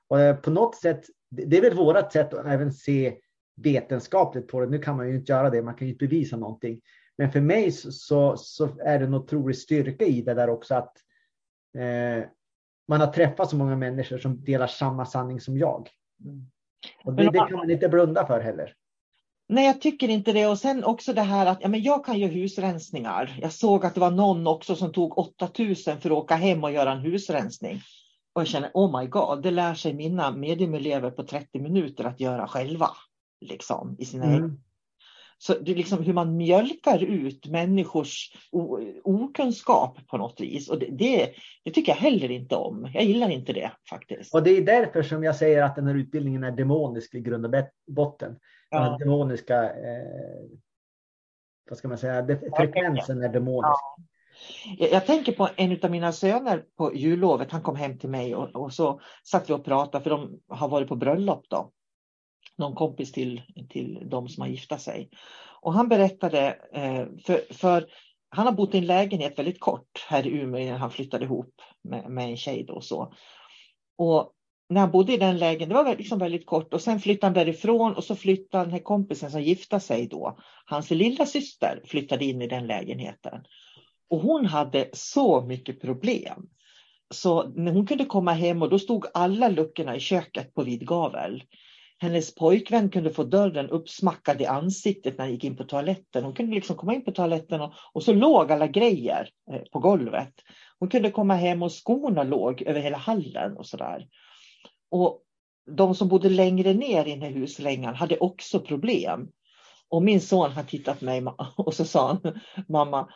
[0.07, 3.17] Och eh, på något sätt, det är väl vårt sätt att även se
[3.55, 4.67] vetenskapligt på det.
[4.67, 6.81] Nu kan man ju inte göra det, man kan ju inte bevisa någonting.
[7.17, 10.97] Men för mig så, så är det en otrolig styrka i det där också att
[11.77, 12.29] eh,
[12.87, 15.89] man har träffat så många människor som delar samma sanning som jag.
[17.03, 18.73] Och det, det kan man inte blunda för heller.
[19.47, 20.47] Nej, jag tycker inte det.
[20.47, 23.39] Och sen också det här att ja, men jag kan göra husrensningar.
[23.41, 26.71] Jag såg att det var någon också som tog 8000 för att åka hem och
[26.71, 27.81] göra en husrensning.
[28.33, 32.19] Och jag känner, oh my god, det lär sig mina mediumelever på 30 minuter att
[32.19, 32.89] göra själva.
[33.41, 34.59] Liksom, i sina mm.
[35.45, 38.31] Så det är liksom hur man mjölkar ut människors
[39.03, 40.69] okunskap på något vis.
[40.69, 41.31] Och det, det,
[41.63, 42.89] det, tycker jag heller inte om.
[42.93, 44.33] Jag gillar inte det faktiskt.
[44.33, 47.45] Och det är därför som jag säger att den här utbildningen är demonisk i grund
[47.45, 47.51] och
[47.87, 48.39] botten.
[48.69, 48.79] Ja.
[48.79, 50.43] Den demoniska, eh,
[51.69, 52.27] vad ska man säga,
[52.57, 53.79] frekvensen är demonisk.
[54.77, 54.87] Ja.
[54.91, 57.51] Jag tänker på en av mina söner på jullovet.
[57.51, 60.67] Han kom hem till mig och, och så satt vi och pratade för de har
[60.67, 61.71] varit på bröllop då
[62.57, 65.09] någon kompis till, till de som har gifta sig.
[65.61, 67.87] Och han berättade, eh, för, för
[68.29, 71.61] han har bott i en lägenhet väldigt kort här i Umeå innan han flyttade ihop
[71.83, 72.63] med, med en tjej.
[72.63, 73.13] Då och så.
[73.97, 74.31] Och
[74.69, 77.45] när han bodde i den lägenheten, det var liksom väldigt kort och sen flyttade han
[77.45, 82.25] därifrån och så flyttade den här kompisen som gifte sig då, hans lilla syster flyttade
[82.25, 83.43] in i den lägenheten.
[84.09, 86.49] Och hon hade så mycket problem.
[87.13, 90.87] Så när hon kunde komma hem och då stod alla luckorna i köket på vid
[90.87, 91.43] gavel.
[91.97, 96.23] Hennes pojkvän kunde få dörren uppsmackad i ansiktet när han gick in på toaletten.
[96.23, 99.79] Hon kunde liksom komma in på toaletten och, och så låg alla grejer eh, på
[99.79, 100.33] golvet.
[100.79, 104.07] Hon kunde komma hem och skorna låg över hela hallen och sådär.
[104.91, 105.21] Och
[105.71, 109.29] de som bodde längre ner i den här huslängan hade också problem.
[109.89, 111.23] Och min son har tittat på mig
[111.57, 113.09] och så sa han, mamma,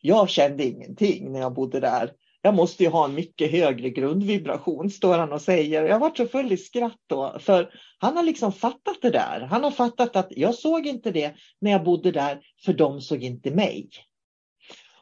[0.00, 2.12] jag kände ingenting när jag bodde där.
[2.46, 5.84] Jag måste ju ha en mycket högre grundvibration, står han och säger.
[5.84, 9.40] Jag varit så full i skratt då, för han har liksom fattat det där.
[9.50, 13.22] Han har fattat att jag såg inte det när jag bodde där, för de såg
[13.22, 13.88] inte mig.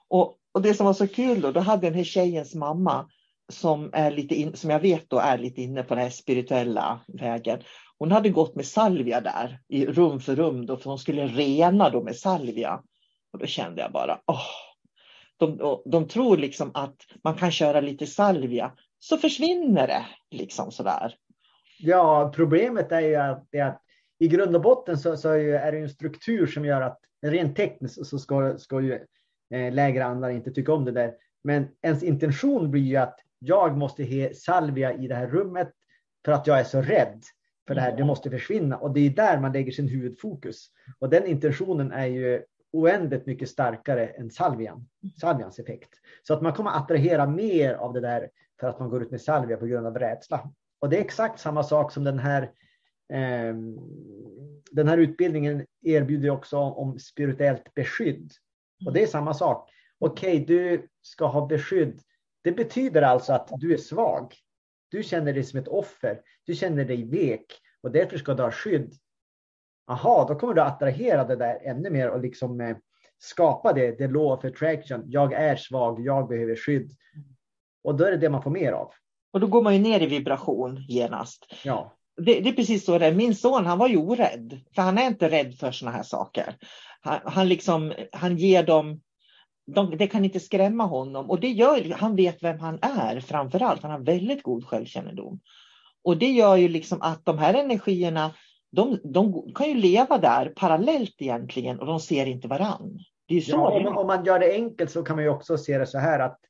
[0.08, 3.08] Och, och det som var så kul då, då hade den här tjejens mamma
[3.52, 7.00] som, är lite in, som jag vet då är lite inne på den här spirituella
[7.06, 7.60] vägen.
[7.98, 11.90] Hon hade gått med salvia där i rum för rum då, för hon skulle rena
[11.90, 12.80] då med salvia.
[13.32, 14.73] Och då kände jag bara, åh,
[15.38, 21.14] de, de tror liksom att man kan köra lite salvia så försvinner det liksom sådär.
[21.78, 23.82] Ja, problemet är ju att, är att
[24.18, 28.06] i grund och botten så, så är det en struktur som gör att rent tekniskt
[28.06, 28.92] så ska, ska ju
[29.54, 31.14] eh, lägre andar inte tycka om det där.
[31.44, 35.72] Men ens intention blir ju att jag måste he salvia i det här rummet
[36.24, 37.22] för att jag är så rädd
[37.66, 37.96] för det här.
[37.96, 40.66] Det måste försvinna och det är där man lägger sin huvudfokus.
[40.98, 42.42] Och den intentionen är ju
[42.74, 44.88] oändligt mycket starkare än salvian,
[45.20, 45.90] salvians effekt.
[46.22, 49.20] Så att man kommer attrahera mer av det där för att man går ut med
[49.20, 50.50] salvia på grund av rädsla.
[50.80, 52.42] Och det är exakt samma sak som den här
[53.12, 53.54] eh,
[54.70, 58.32] den här utbildningen erbjuder också om spirituellt beskydd.
[58.86, 59.70] Och det är samma sak.
[59.98, 62.00] Okej, okay, du ska ha beskydd
[62.44, 64.34] det betyder alltså att du är svag.
[64.88, 66.20] Du känner dig som ett offer.
[66.44, 67.46] Du känner dig vek
[67.80, 68.94] och därför ska du ha skydd.
[69.86, 72.76] Aha, då kommer du attrahera det där ännu mer och liksom eh,
[73.18, 75.02] skapa det, det law of attraction.
[75.06, 76.90] Jag är svag, jag behöver skydd.
[77.84, 78.92] Och då är det det man får mer av.
[79.32, 81.46] Och då går man ju ner i vibration genast.
[81.64, 81.92] Ja.
[82.16, 83.14] Det, det, är precis så det är.
[83.14, 86.56] Min son han var ju orädd, för han är inte rädd för sådana här saker.
[87.00, 89.00] Han, han, liksom, han ger dem
[89.66, 93.62] de, det kan inte skrämma honom och det gör, han vet vem han är framför
[93.62, 93.82] allt.
[93.82, 95.40] Han har väldigt god självkännedom.
[96.04, 98.34] Och det gör ju liksom att de här energierna,
[98.74, 102.98] de, de kan ju leva där parallellt egentligen och de ser inte varann.
[103.28, 105.58] Det är så ja, om, om, man gör det enkelt så kan man ju också
[105.58, 106.40] se det så här att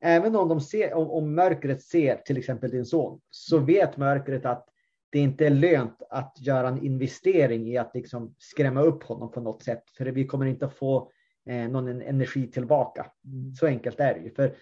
[0.00, 4.46] även om, de ser, om, om mörkret ser till exempel din son så vet mörkret
[4.46, 4.68] att
[5.10, 9.40] det inte är lönt att göra en investering i att liksom skrämma upp honom på
[9.40, 9.82] något sätt.
[9.96, 11.10] För vi kommer inte att få
[11.48, 13.06] eh, någon energi tillbaka.
[13.24, 13.54] Mm.
[13.54, 14.34] Så enkelt är det ju.
[14.34, 14.56] För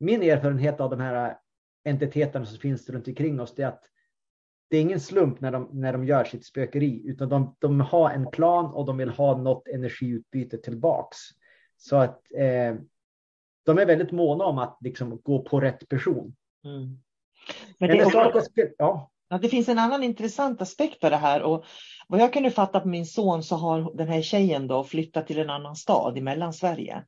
[0.00, 1.36] min erfarenhet av de här
[1.84, 3.91] entiteterna som finns runt omkring oss är att
[4.72, 8.10] det är ingen slump när de, när de gör sitt spökeri, utan de, de har
[8.10, 11.18] en plan och de vill ha något energiutbyte tillbaks.
[11.76, 12.74] Så att eh,
[13.64, 16.34] de är väldigt måna om att liksom gå på rätt person.
[16.64, 16.98] Mm.
[17.78, 19.10] Men det, också, ja.
[19.28, 21.64] Ja, det finns en annan intressant aspekt av det här och
[22.08, 25.38] vad jag kunde fatta på min son så har den här tjejen då flyttat till
[25.38, 27.04] en annan stad i Mellansverige.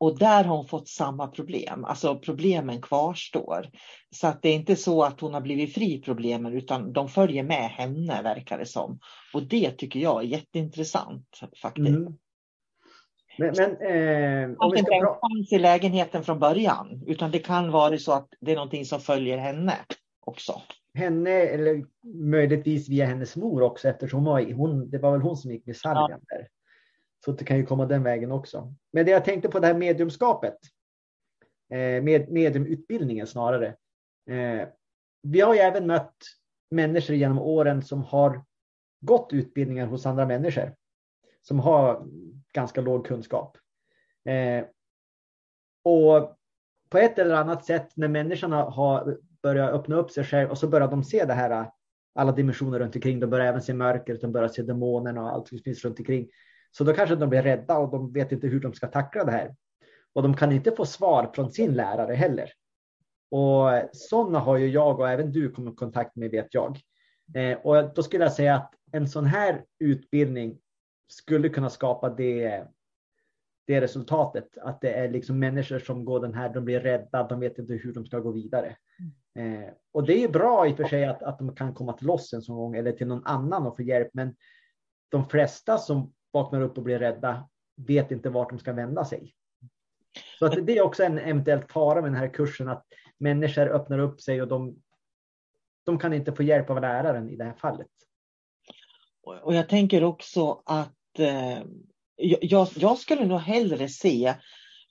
[0.00, 3.66] Och där har hon fått samma problem, alltså problemen kvarstår.
[4.10, 7.42] Så att det är inte så att hon har blivit fri problemen utan de följer
[7.42, 8.98] med henne verkar det som.
[9.34, 11.88] Och det tycker jag är jätteintressant faktiskt.
[11.88, 12.14] Mm.
[13.38, 17.70] Men, men eh, om vi ska inte fanns i lägenheten från början utan det kan
[17.70, 19.74] vara så att det är någonting som följer henne
[20.20, 20.62] också
[20.94, 21.84] henne, eller
[22.14, 25.66] möjligtvis via hennes mor också, eftersom hon, var, hon, det var väl hon som gick
[25.66, 26.36] med salvian ja.
[26.36, 26.48] där.
[27.24, 28.74] Så det kan ju komma den vägen också.
[28.92, 30.58] Men det jag tänkte på det här mediumskapet,
[31.70, 33.66] eh, med mediumutbildningen snarare.
[34.30, 34.68] Eh,
[35.22, 36.16] vi har ju även mött
[36.70, 38.44] människor genom åren som har
[39.00, 40.74] gått utbildningar hos andra människor
[41.42, 42.06] som har
[42.52, 43.58] ganska låg kunskap.
[44.24, 44.64] Eh,
[45.84, 46.36] och
[46.88, 50.68] på ett eller annat sätt när människorna har börjat öppna upp sig själv och så
[50.68, 51.70] börjar de se det här,
[52.14, 53.20] alla dimensioner runt omkring.
[53.20, 56.28] De börjar även se mörkret, de börjar se demonerna och allt som finns runt omkring.
[56.70, 59.32] Så då kanske de blir rädda och de vet inte hur de ska tackla det
[59.32, 59.54] här.
[60.12, 62.52] Och de kan inte få svar från sin lärare heller.
[63.30, 66.78] Och sådana har ju jag och även du kommit i kontakt med vet jag.
[67.34, 70.58] Eh, och då skulle jag säga att en sån här utbildning
[71.08, 72.64] skulle kunna skapa det,
[73.66, 74.58] det resultatet.
[74.58, 77.72] Att det är liksom människor som går den här, de blir rädda, de vet inte
[77.72, 78.76] hur de ska gå vidare.
[79.38, 82.10] Eh, och det är bra i och för sig att, att de kan komma till
[82.10, 84.10] oss en sån gång eller till någon annan och få hjälp.
[84.12, 84.34] Men
[85.08, 89.34] de flesta som vaknar upp och blir rädda vet inte vart de ska vända sig.
[90.38, 92.86] Så att det är också en eventuell fara med den här kursen att
[93.18, 94.76] människor öppnar upp sig och de,
[95.86, 97.88] de kan inte få hjälp av läraren i det här fallet.
[99.22, 101.62] Och jag tänker också att eh,
[102.16, 104.34] jag, jag skulle nog hellre se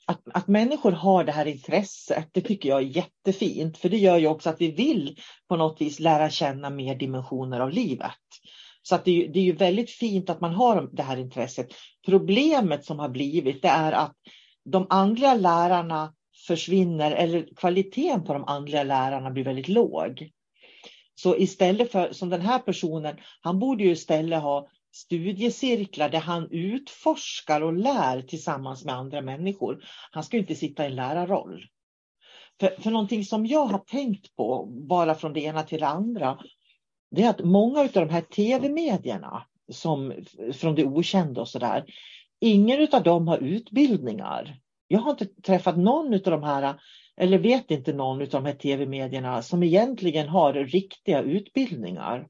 [0.08, 3.78] att, att människor har det här intresset, det tycker jag är jättefint.
[3.78, 5.18] För det gör ju också att vi vill
[5.48, 8.12] på något vis lära känna mer dimensioner av livet.
[8.90, 11.68] Så att det, det är ju väldigt fint att man har det här intresset.
[12.06, 14.16] Problemet som har blivit det är att
[14.66, 16.14] de andliga lärarna
[16.48, 20.30] försvinner eller kvaliteten på de andliga lärarna blir väldigt låg.
[21.16, 26.48] Så istället för som den här personen, han borde ju istället ha studiecirklar där han
[26.52, 29.84] utforskar och lär tillsammans med andra människor.
[30.12, 31.66] Han ska inte sitta i en lärarroll.
[32.60, 36.38] För, för någonting som jag har tänkt på, bara från det ena till det andra,
[37.12, 40.14] det är att många av de här tv-medierna, som,
[40.54, 41.86] från det okända och sådär,
[42.40, 44.60] ingen av dem har utbildningar.
[44.88, 46.80] Jag har inte träffat någon av de här,
[47.18, 52.28] eller vet inte någon av de här tv-medierna som egentligen har riktiga utbildningar.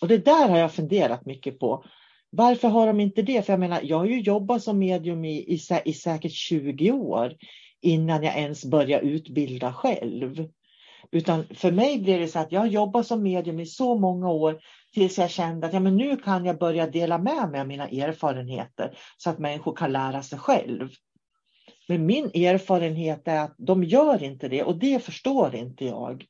[0.00, 1.84] Och det där har jag funderat mycket på.
[2.30, 3.46] Varför har de inte det?
[3.46, 7.36] För jag menar, jag har ju jobbat som medium i, i, i säkert 20 år
[7.80, 10.48] innan jag ens började utbilda själv.
[11.10, 14.30] Utan för mig blev det så att jag har jobbat som medium i så många
[14.30, 14.60] år
[14.94, 17.88] tills jag kände att ja, men nu kan jag börja dela med mig av mina
[17.88, 20.88] erfarenheter så att människor kan lära sig själv.
[21.88, 26.24] Men min erfarenhet är att de gör inte det och det förstår inte jag.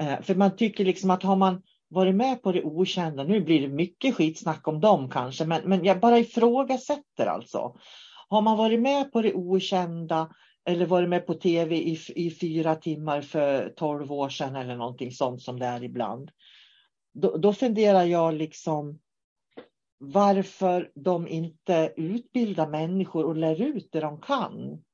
[0.00, 3.60] Eh, för man tycker liksom att har man varit med på det okända, nu blir
[3.60, 7.76] det mycket skitsnack om dem kanske, men, men jag bara ifrågasätter alltså.
[8.28, 10.28] Har man varit med på det okända
[10.64, 15.12] eller varit med på tv i, i fyra timmar för tolv år sedan eller någonting
[15.12, 16.30] sånt som det är ibland.
[17.14, 18.98] Då, då funderar jag liksom
[19.98, 24.84] varför de inte utbildar människor och lär ut det de kan.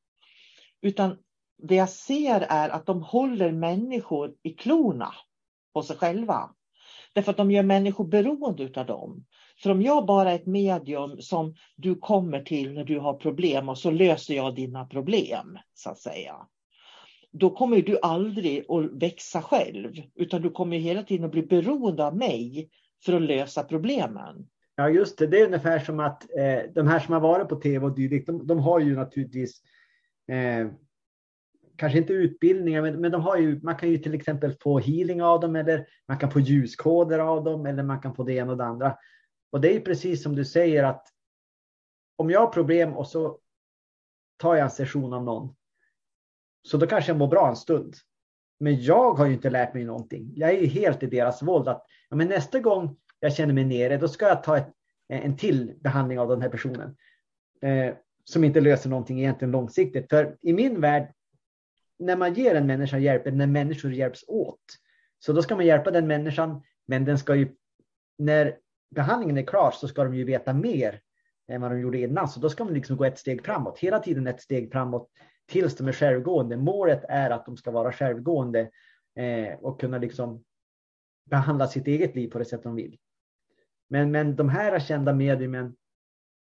[0.80, 1.18] Utan
[1.62, 5.14] det jag ser är att de håller människor i klorna
[5.74, 6.54] på sig själva.
[7.18, 9.24] Därför att de gör människor beroende av dem.
[9.62, 13.68] För om jag bara är ett medium som du kommer till när du har problem
[13.68, 16.36] och så löser jag dina problem, så att säga.
[17.32, 22.06] Då kommer du aldrig att växa själv, utan du kommer hela tiden att bli beroende
[22.06, 22.70] av mig
[23.04, 24.46] för att lösa problemen.
[24.76, 25.26] Ja, just det.
[25.26, 28.26] Det är ungefär som att eh, de här som har varit på tv och dylikt,
[28.26, 29.62] de, de har ju naturligtvis
[30.28, 30.68] eh,
[31.78, 35.22] kanske inte utbildningar, men, men de har ju, man kan ju till exempel få healing
[35.22, 38.52] av dem eller man kan få ljuskoder av dem eller man kan få det ena
[38.52, 38.96] och det andra.
[39.52, 41.08] Och det är precis som du säger att
[42.16, 43.38] om jag har problem och så
[44.36, 45.54] tar jag en session av någon.
[46.62, 47.94] Så då kanske jag mår bra en stund.
[48.60, 50.32] Men jag har ju inte lärt mig någonting.
[50.36, 51.68] Jag är ju helt i deras våld.
[51.68, 54.68] Att, ja, men nästa gång jag känner mig nere, då ska jag ta ett,
[55.08, 56.96] en till behandling av den här personen.
[57.62, 60.08] Eh, som inte löser någonting egentligen långsiktigt.
[60.10, 61.12] För i min värld,
[61.98, 64.64] när man ger en människa hjälp, när människor hjälps åt,
[65.18, 67.54] så då ska man hjälpa den människan, men den ska ju,
[68.18, 68.58] när
[68.94, 71.00] behandlingen är klar så ska de ju veta mer
[71.48, 72.28] än vad de gjorde innan.
[72.28, 75.10] Så då ska man liksom gå ett steg framåt, hela tiden ett steg framåt
[75.46, 76.56] tills de är självgående.
[76.56, 78.70] Målet är att de ska vara självgående
[79.16, 80.44] eh, och kunna liksom
[81.30, 82.98] behandla sitt eget liv på det sätt de vill.
[83.88, 85.76] Men, men de här kända mediumen,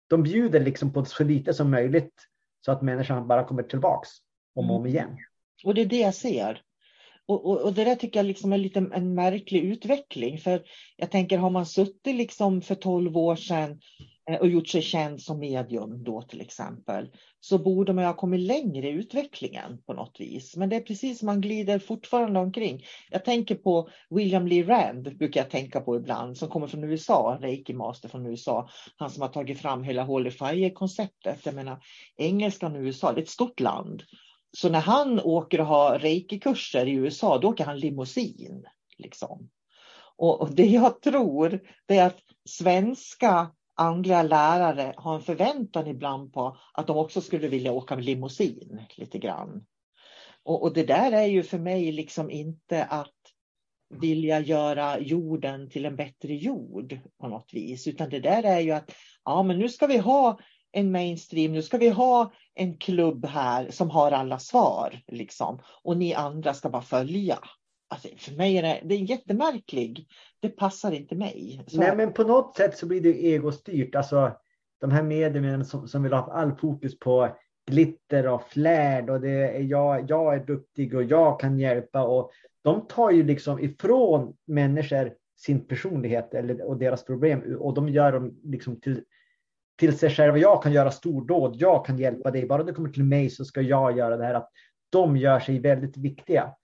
[0.07, 2.27] de bjuder liksom på så lite som möjligt
[2.65, 4.09] så att människan bara kommer tillbaks
[4.55, 4.95] om och om mm.
[4.95, 5.17] igen.
[5.63, 6.61] Och det är det jag ser.
[7.31, 10.37] Och, och, och, det där tycker jag liksom är lite en märklig utveckling.
[10.37, 10.63] För
[10.97, 13.79] jag tänker, har man suttit liksom för 12 år sedan
[14.29, 17.09] eh, och gjort sig känd som medium då till exempel,
[17.39, 20.57] så borde man ha kommit längre i utvecklingen på något vis.
[20.57, 22.83] Men det är precis som man glider fortfarande omkring.
[23.11, 27.37] Jag tänker på William Lee Rand, brukar jag tänka på ibland, som kommer från USA,
[27.41, 28.69] reiki master från USA.
[28.95, 31.45] Han som har tagit fram hela Holy Fire-konceptet.
[31.45, 31.77] Jag menar,
[32.17, 34.03] Engelskan och USA, det är ett stort land.
[34.57, 38.65] Så när han åker och har reiki-kurser i USA, då åker han limousin.
[38.97, 39.49] Liksom.
[40.17, 46.57] Och, det jag tror, det är att svenska andliga lärare har en förväntan ibland på
[46.73, 49.65] att de också skulle vilja åka med limousin lite grann.
[50.43, 53.15] Och, och det där är ju för mig liksom inte att
[53.89, 58.71] vilja göra jorden till en bättre jord på något vis, utan det där är ju
[58.71, 58.91] att
[59.25, 60.39] ja, men nu ska vi ha
[60.71, 65.01] en mainstream, nu ska vi ha en klubb här som har alla svar.
[65.07, 65.59] Liksom.
[65.83, 67.39] Och ni andra ska bara följa.
[67.89, 70.07] Alltså, för mig är det, det är jättemärklig.
[70.39, 71.63] Det passar inte mig.
[71.67, 71.79] Så...
[71.79, 73.95] Nej, men på något sätt så blir det egostyrt.
[73.95, 74.31] Alltså,
[74.81, 77.29] de här medierna som, som vill ha all fokus på
[77.67, 82.31] glitter och flärd och det är jag, jag är duktig och jag kan hjälpa och
[82.63, 88.11] de tar ju liksom ifrån människor sin personlighet eller, och deras problem och de gör
[88.11, 89.03] dem liksom till,
[89.81, 90.37] till sig själva.
[90.37, 92.45] Jag kan göra stordåd, jag kan hjälpa dig.
[92.45, 94.33] Bara du kommer till mig så ska jag göra det här.
[94.33, 94.49] Att
[94.89, 96.55] de gör sig väldigt viktiga.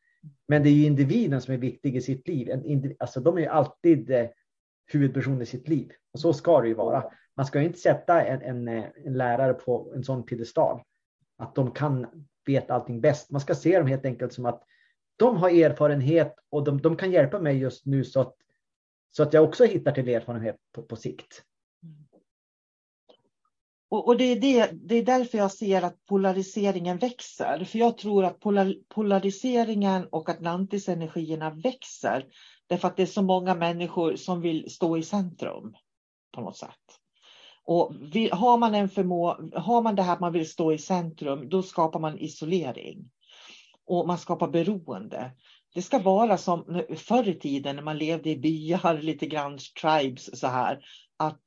[0.47, 2.49] Men det är ju individen som är viktig i sitt liv.
[2.49, 4.27] En, alltså, de är ju alltid eh,
[4.85, 5.91] huvudperson i sitt liv.
[6.13, 7.03] Och så ska det ju vara.
[7.35, 10.81] Man ska inte sätta en, en, eh, en lärare på en sån piedestal.
[11.37, 12.07] Att de kan
[12.45, 13.31] veta allting bäst.
[13.31, 14.63] Man ska se dem helt enkelt som att
[15.15, 18.35] de har erfarenhet och de, de kan hjälpa mig just nu så att,
[19.11, 21.43] så att jag också hittar till erfarenhet på, på sikt.
[23.89, 27.63] Och, och det, är det, det är därför jag ser att polariseringen växer.
[27.63, 32.25] För jag tror att polar, polariseringen och Atlantis-energierna växer.
[32.67, 35.75] Därför att det är så många människor som vill stå i centrum
[36.35, 36.99] på något sätt.
[37.63, 40.77] Och vill, har, man en förmå, har man det här att man vill stå i
[40.77, 43.09] centrum, då skapar man isolering.
[43.85, 45.31] Och man skapar beroende.
[45.73, 50.39] Det ska vara som förr i tiden när man levde i byar, lite grann tribes
[50.39, 50.79] så här.
[51.17, 51.41] Att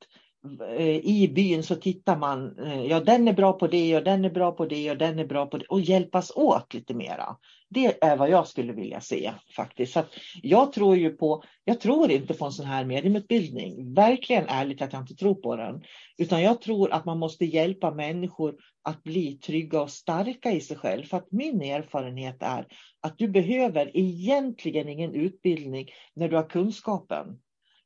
[0.77, 4.25] Eh, i byn så tittar man, eh, ja den är bra på det och den
[4.25, 7.37] är bra på det och den är bra på det och hjälpas åt lite mera.
[7.69, 9.93] Det är vad jag skulle vilja se faktiskt.
[9.93, 10.03] Så
[10.41, 13.93] jag tror ju på, jag tror inte på en sån här mediumutbildning.
[13.93, 15.81] Verkligen ärligt att jag inte tror på den.
[16.17, 20.77] Utan jag tror att man måste hjälpa människor att bli trygga och starka i sig
[20.77, 21.03] själv.
[21.03, 22.67] För att min erfarenhet är
[23.01, 27.39] att du behöver egentligen ingen utbildning när du har kunskapen.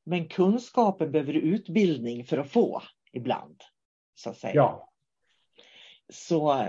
[0.06, 2.82] Men kunskapen behöver du utbildning för att få
[3.12, 3.64] ibland.
[4.16, 4.54] Så att säga.
[4.56, 4.90] Ja.
[6.10, 6.66] Så,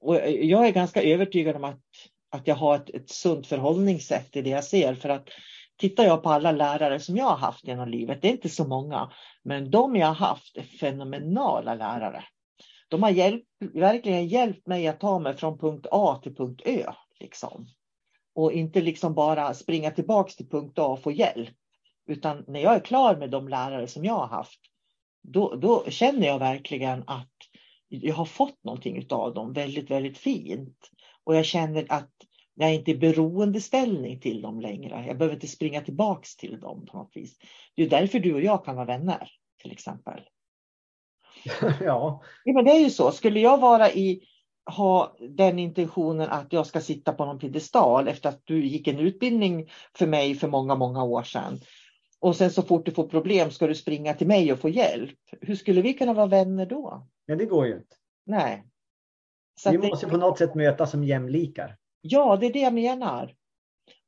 [0.00, 1.84] och jag är ganska övertygad om att,
[2.30, 4.94] att jag har ett, ett sunt förhållningssätt i det jag ser.
[4.94, 5.28] För att
[5.76, 8.66] tittar jag på alla lärare som jag har haft genom livet, det är inte så
[8.68, 9.12] många,
[9.42, 12.24] men de jag har haft är fenomenala lärare.
[12.88, 16.92] De har hjälpt, verkligen hjälpt mig att ta mig från punkt A till punkt Ö.
[17.20, 17.66] Liksom.
[18.34, 21.54] Och inte liksom bara springa tillbaks till punkt A och få hjälp.
[22.06, 24.60] Utan när jag är klar med de lärare som jag har haft,
[25.22, 27.28] då, då känner jag verkligen att
[27.88, 30.90] jag har fått någonting av dem väldigt, väldigt fint.
[31.24, 32.12] Och jag känner att
[32.54, 35.04] jag inte är beroendeställning till dem längre.
[35.06, 37.38] Jag behöver inte springa tillbaks till dem på något vis.
[37.76, 39.30] Det är därför du och jag kan vara vänner,
[39.62, 40.20] till exempel.
[41.80, 42.22] ja.
[42.44, 43.10] ja men det är ju så.
[43.10, 44.22] Skulle jag vara i,
[44.76, 48.98] ha den intentionen att jag ska sitta på någon piedestal efter att du gick en
[48.98, 51.60] utbildning för mig för många, många år sedan
[52.22, 55.18] och sen så fort du får problem ska du springa till mig och få hjälp.
[55.40, 57.06] Hur skulle vi kunna vara vänner då?
[57.26, 57.96] Ja, det går ju inte.
[58.26, 58.64] Nej.
[59.60, 60.10] Så vi måste det...
[60.10, 61.76] på något sätt mötas som jämlikar.
[62.00, 63.34] Ja, det är det jag menar.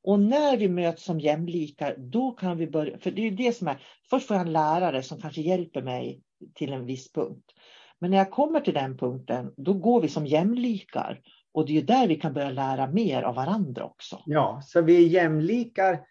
[0.03, 2.97] Och när vi möts som jämlikar, då kan vi börja.
[2.97, 3.81] För det är det som är.
[4.09, 6.21] Först får jag en lärare som kanske hjälper mig
[6.53, 7.51] till en viss punkt.
[7.99, 11.21] Men när jag kommer till den punkten, då går vi som jämlikar.
[11.53, 14.21] Och det är där vi kan börja lära mer av varandra också.
[14.25, 16.05] Ja, så vi är jämlikar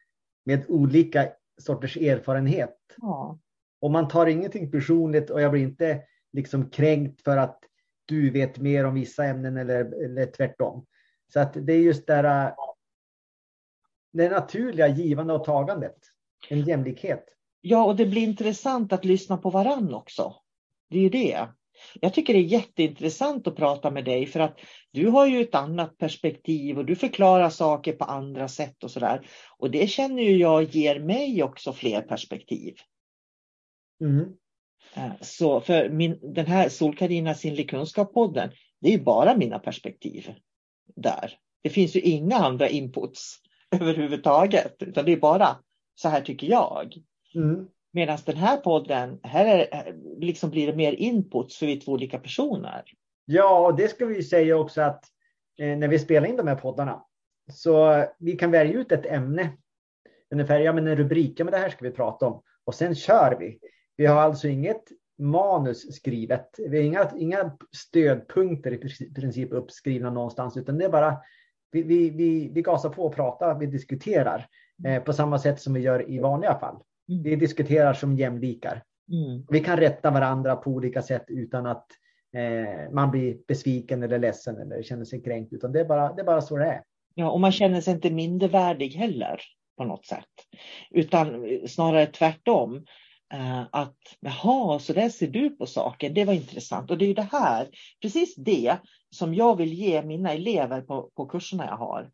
[0.45, 1.29] med olika
[1.61, 2.77] sorters erfarenhet.
[2.97, 3.39] Ja.
[3.81, 6.03] Och man tar ingenting personligt och jag blir inte
[6.33, 7.59] liksom kränkt för att
[8.05, 10.87] du vet mer om vissa ämnen eller, eller tvärtom.
[11.33, 12.51] Så att det är just äh,
[14.13, 15.99] det naturliga givande och tagandet.
[16.49, 17.25] En jämlikhet.
[17.61, 20.35] Ja, och det blir intressant att lyssna på varann också.
[20.91, 21.49] Det är ju det.
[22.01, 24.59] Jag tycker det är jätteintressant att prata med dig för att
[24.91, 29.27] du har ju ett annat perspektiv och du förklarar saker på andra sätt och sådär.
[29.59, 32.75] Och det känner ju jag ger mig också fler perspektiv.
[34.01, 34.33] Mm.
[34.95, 40.35] Eh, så för min, den här Solkarina Sinnlig kunskap-podden, det är ju bara mina perspektiv
[40.97, 41.39] där.
[41.63, 43.39] Det finns ju inga andra inputs
[43.71, 45.57] överhuvudtaget, utan det är bara
[45.95, 46.95] så här tycker jag.
[47.35, 47.69] Mm.
[47.95, 51.93] Medan den här podden, här är, eh, liksom blir det mer input för vi två
[51.93, 52.83] olika personer.
[53.25, 55.05] Ja, och det ska vi säga också att
[55.59, 57.05] eh, när vi spelar in de här poddarna
[57.53, 59.53] så vi kan välja ut ett ämne.
[60.31, 62.43] Ungefär, ja men en rubrik, ja men det här ska vi prata om.
[62.65, 63.59] Och sen kör vi.
[63.97, 64.83] Vi har alltså inget
[65.19, 66.51] manus skrivet.
[66.59, 71.17] Vi har inga, inga stödpunkter i princip uppskrivna någonstans, utan det är bara
[71.71, 74.47] vi, vi, vi, vi gasar på och pratar, vi diskuterar
[74.87, 76.83] eh, på samma sätt som vi gör i vanliga fall.
[77.07, 78.83] Vi diskuterar som jämlikar.
[79.13, 79.47] Mm.
[79.49, 81.87] Vi kan rätta varandra på olika sätt utan att
[82.37, 85.53] eh, man blir besviken eller ledsen eller känner sig kränkt.
[85.53, 86.83] Utan det är bara, det är bara så det är.
[87.15, 89.41] Ja, och man känner sig inte mindervärdig heller
[89.77, 90.29] på något sätt.
[90.91, 92.85] Utan snarare tvärtom.
[93.35, 96.15] Eh, att jaha, så där ser du på saken.
[96.15, 96.91] Det var intressant.
[96.91, 97.69] Och det är ju det här,
[98.03, 98.77] precis det
[99.11, 102.11] som jag vill ge mina elever på, på kurserna jag har.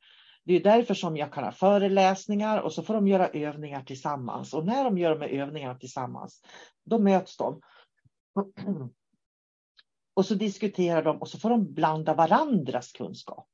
[0.51, 4.55] Det är därför som jag kan ha föreläsningar och så får de göra övningar tillsammans.
[4.55, 6.43] Och när de gör de här övningarna tillsammans,
[6.85, 7.61] då möts de.
[10.15, 13.47] Och så diskuterar de och så får de blanda varandras kunskap.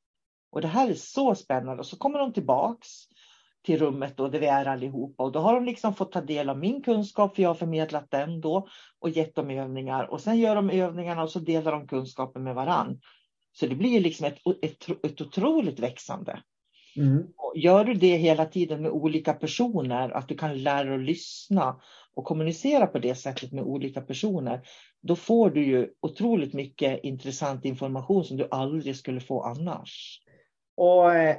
[0.50, 1.80] Och det här är så spännande.
[1.80, 2.88] Och så kommer de tillbaks
[3.64, 5.22] till rummet då, där vi är allihopa.
[5.22, 8.10] Och då har de liksom fått ta del av min kunskap, för jag har förmedlat
[8.10, 8.68] den då
[8.98, 10.04] och gett dem övningar.
[10.04, 13.00] Och sen gör de övningarna och så delar de kunskapen med varann.
[13.52, 16.42] Så det blir liksom ett, ett, ett otroligt växande.
[16.96, 17.26] Mm.
[17.54, 21.80] Gör du det hela tiden med olika personer, att du kan lära dig lyssna
[22.14, 24.60] och kommunicera på det sättet med olika personer,
[25.02, 30.20] då får du ju otroligt mycket intressant information som du aldrig skulle få annars.
[30.76, 31.36] Och eh,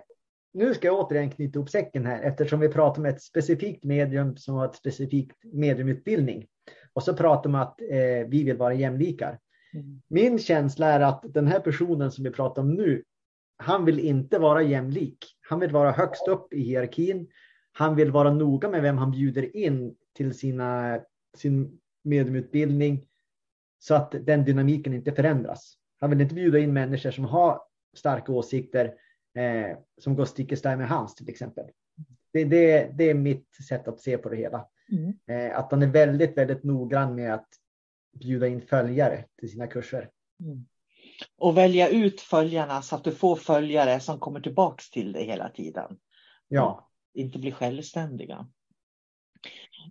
[0.53, 4.38] nu ska jag återigen knyta ihop säcken här eftersom vi pratar om ett specifikt medium
[4.38, 6.45] som har ett specifikt mediumutbildning.
[6.93, 9.39] Och så pratar man att eh, vi vill vara jämlikar.
[9.74, 10.01] Mm.
[10.08, 13.03] Min känsla är att den här personen som vi pratar om nu,
[13.58, 15.18] han vill inte vara jämlik.
[15.49, 17.28] Han vill vara högst upp i hierarkin.
[17.72, 20.99] Han vill vara noga med vem han bjuder in till sina,
[21.38, 23.08] sin mediumutbildning
[23.80, 25.78] så att den dynamiken inte förändras.
[25.99, 27.62] Han vill inte bjuda in människor som har
[27.93, 28.86] starka åsikter
[29.36, 31.66] eh, som går stick i stäv med hans till exempel.
[32.34, 34.68] Det, det, det är mitt sätt att se på det hela.
[34.91, 35.14] Mm.
[35.28, 37.47] Eh, att han är väldigt, väldigt noggrann med att
[38.20, 40.10] bjuda in följare till sina kurser.
[40.39, 40.66] Mm.
[41.38, 45.49] Och välja ut följarna så att du får följare som kommer tillbaks till dig hela
[45.49, 45.97] tiden.
[46.47, 46.89] Ja.
[47.13, 48.47] Inte bli självständiga.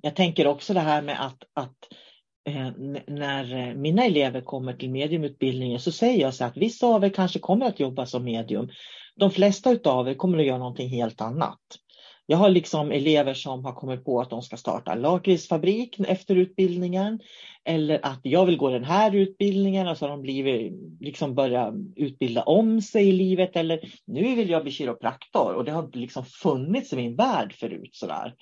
[0.03, 1.77] Jag tänker också det här med att, att
[2.49, 2.71] eh,
[3.07, 7.39] när mina elever kommer till mediumutbildningen så säger jag så att vissa av er kanske
[7.39, 8.69] kommer att jobba som medium.
[9.17, 11.61] De flesta av er kommer att göra någonting helt annat.
[12.29, 16.37] Jag har liksom elever som har kommit på att de ska starta en lakritsfabrik efter
[16.37, 17.21] utbildningen.
[17.65, 21.75] Eller att jag vill gå den här utbildningen och så har de blivit, liksom börjat
[21.97, 23.57] utbilda om sig i livet.
[23.57, 27.55] Eller nu vill jag bli kiropraktor och det har inte liksom funnits i min värld
[27.55, 27.91] förut.
[27.93, 28.35] Sådär.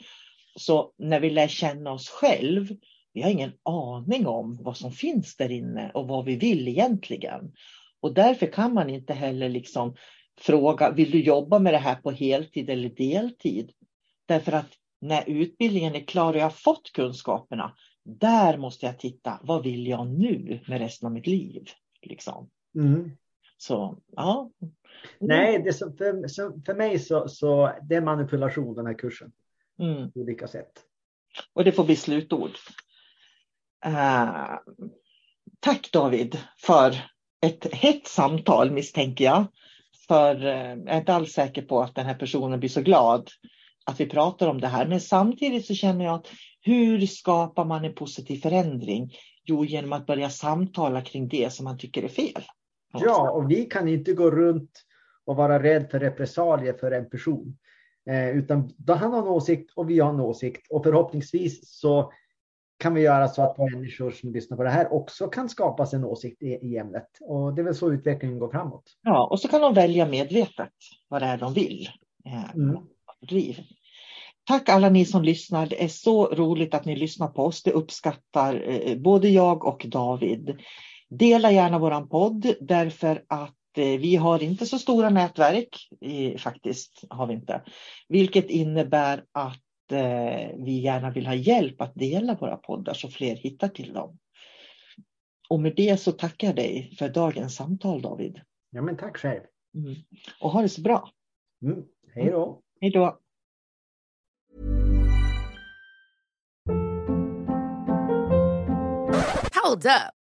[0.57, 2.69] Så när vi lär känna oss själv,
[3.13, 7.53] vi har ingen aning om vad som finns där inne och vad vi vill egentligen.
[8.01, 9.95] Och därför kan man inte heller liksom
[10.41, 13.73] fråga, vill du jobba med det här på heltid eller deltid?
[14.27, 14.71] Därför att
[15.01, 19.87] när utbildningen är klar och jag har fått kunskaperna, där måste jag titta, vad vill
[19.87, 21.65] jag nu med resten av mitt liv?
[22.03, 22.51] Liksom.
[22.75, 23.11] Mm.
[23.57, 24.51] Så, ja.
[25.19, 29.33] Nej, det som för, som för mig så, så det är manipulation den här kursen.
[29.79, 30.13] Mm.
[30.13, 30.73] På olika sätt.
[31.53, 32.51] Och det får bli slutord.
[33.87, 34.59] Uh,
[35.61, 36.95] tack David för
[37.47, 39.47] ett hett samtal misstänker jag.
[40.09, 43.29] För eh, jag är inte alls säker på att den här personen blir så glad
[43.87, 44.87] att vi pratar om det här.
[44.87, 46.27] Men samtidigt så känner jag att
[46.61, 49.13] hur skapar man en positiv förändring?
[49.45, 52.43] Jo, genom att börja samtala kring det som man tycker är fel.
[52.93, 54.71] Ja, och vi kan inte gå runt
[55.27, 57.57] och vara rädd för repressalier för en person.
[58.11, 62.13] Eh, utan då han har en åsikt och vi har en åsikt och förhoppningsvis så
[62.85, 65.97] kan vi göra så att människor som lyssnar på det här också kan skapa sig
[65.97, 67.09] en åsikt i, i ämnet.
[67.21, 68.83] Och det är väl så utvecklingen går framåt.
[69.03, 70.73] Ja, och så kan de välja medvetet
[71.09, 71.89] vad det är de vill.
[72.27, 72.77] Eh, Mm.
[74.47, 75.67] Tack alla ni som lyssnar.
[75.67, 77.63] Det är så roligt att ni lyssnar på oss.
[77.63, 80.61] Det uppskattar eh, både jag och David.
[81.11, 85.89] Dela gärna våran podd därför att eh, vi har inte så stora nätverk,
[86.39, 87.63] faktiskt har vi inte.
[88.09, 89.64] Vilket innebär att
[90.65, 94.19] vi gärna vill ha hjälp att dela våra poddar så fler hittar till dem.
[95.49, 98.41] Och med det så tackar jag dig för dagens samtal David.
[98.71, 99.41] Ja, men tack själv.
[99.75, 99.95] Mm.
[100.41, 101.11] Och ha det så bra.
[101.63, 101.85] Mm.
[102.15, 102.63] Hej då.
[102.81, 103.19] Hej då.
[109.65, 110.24] Hold up.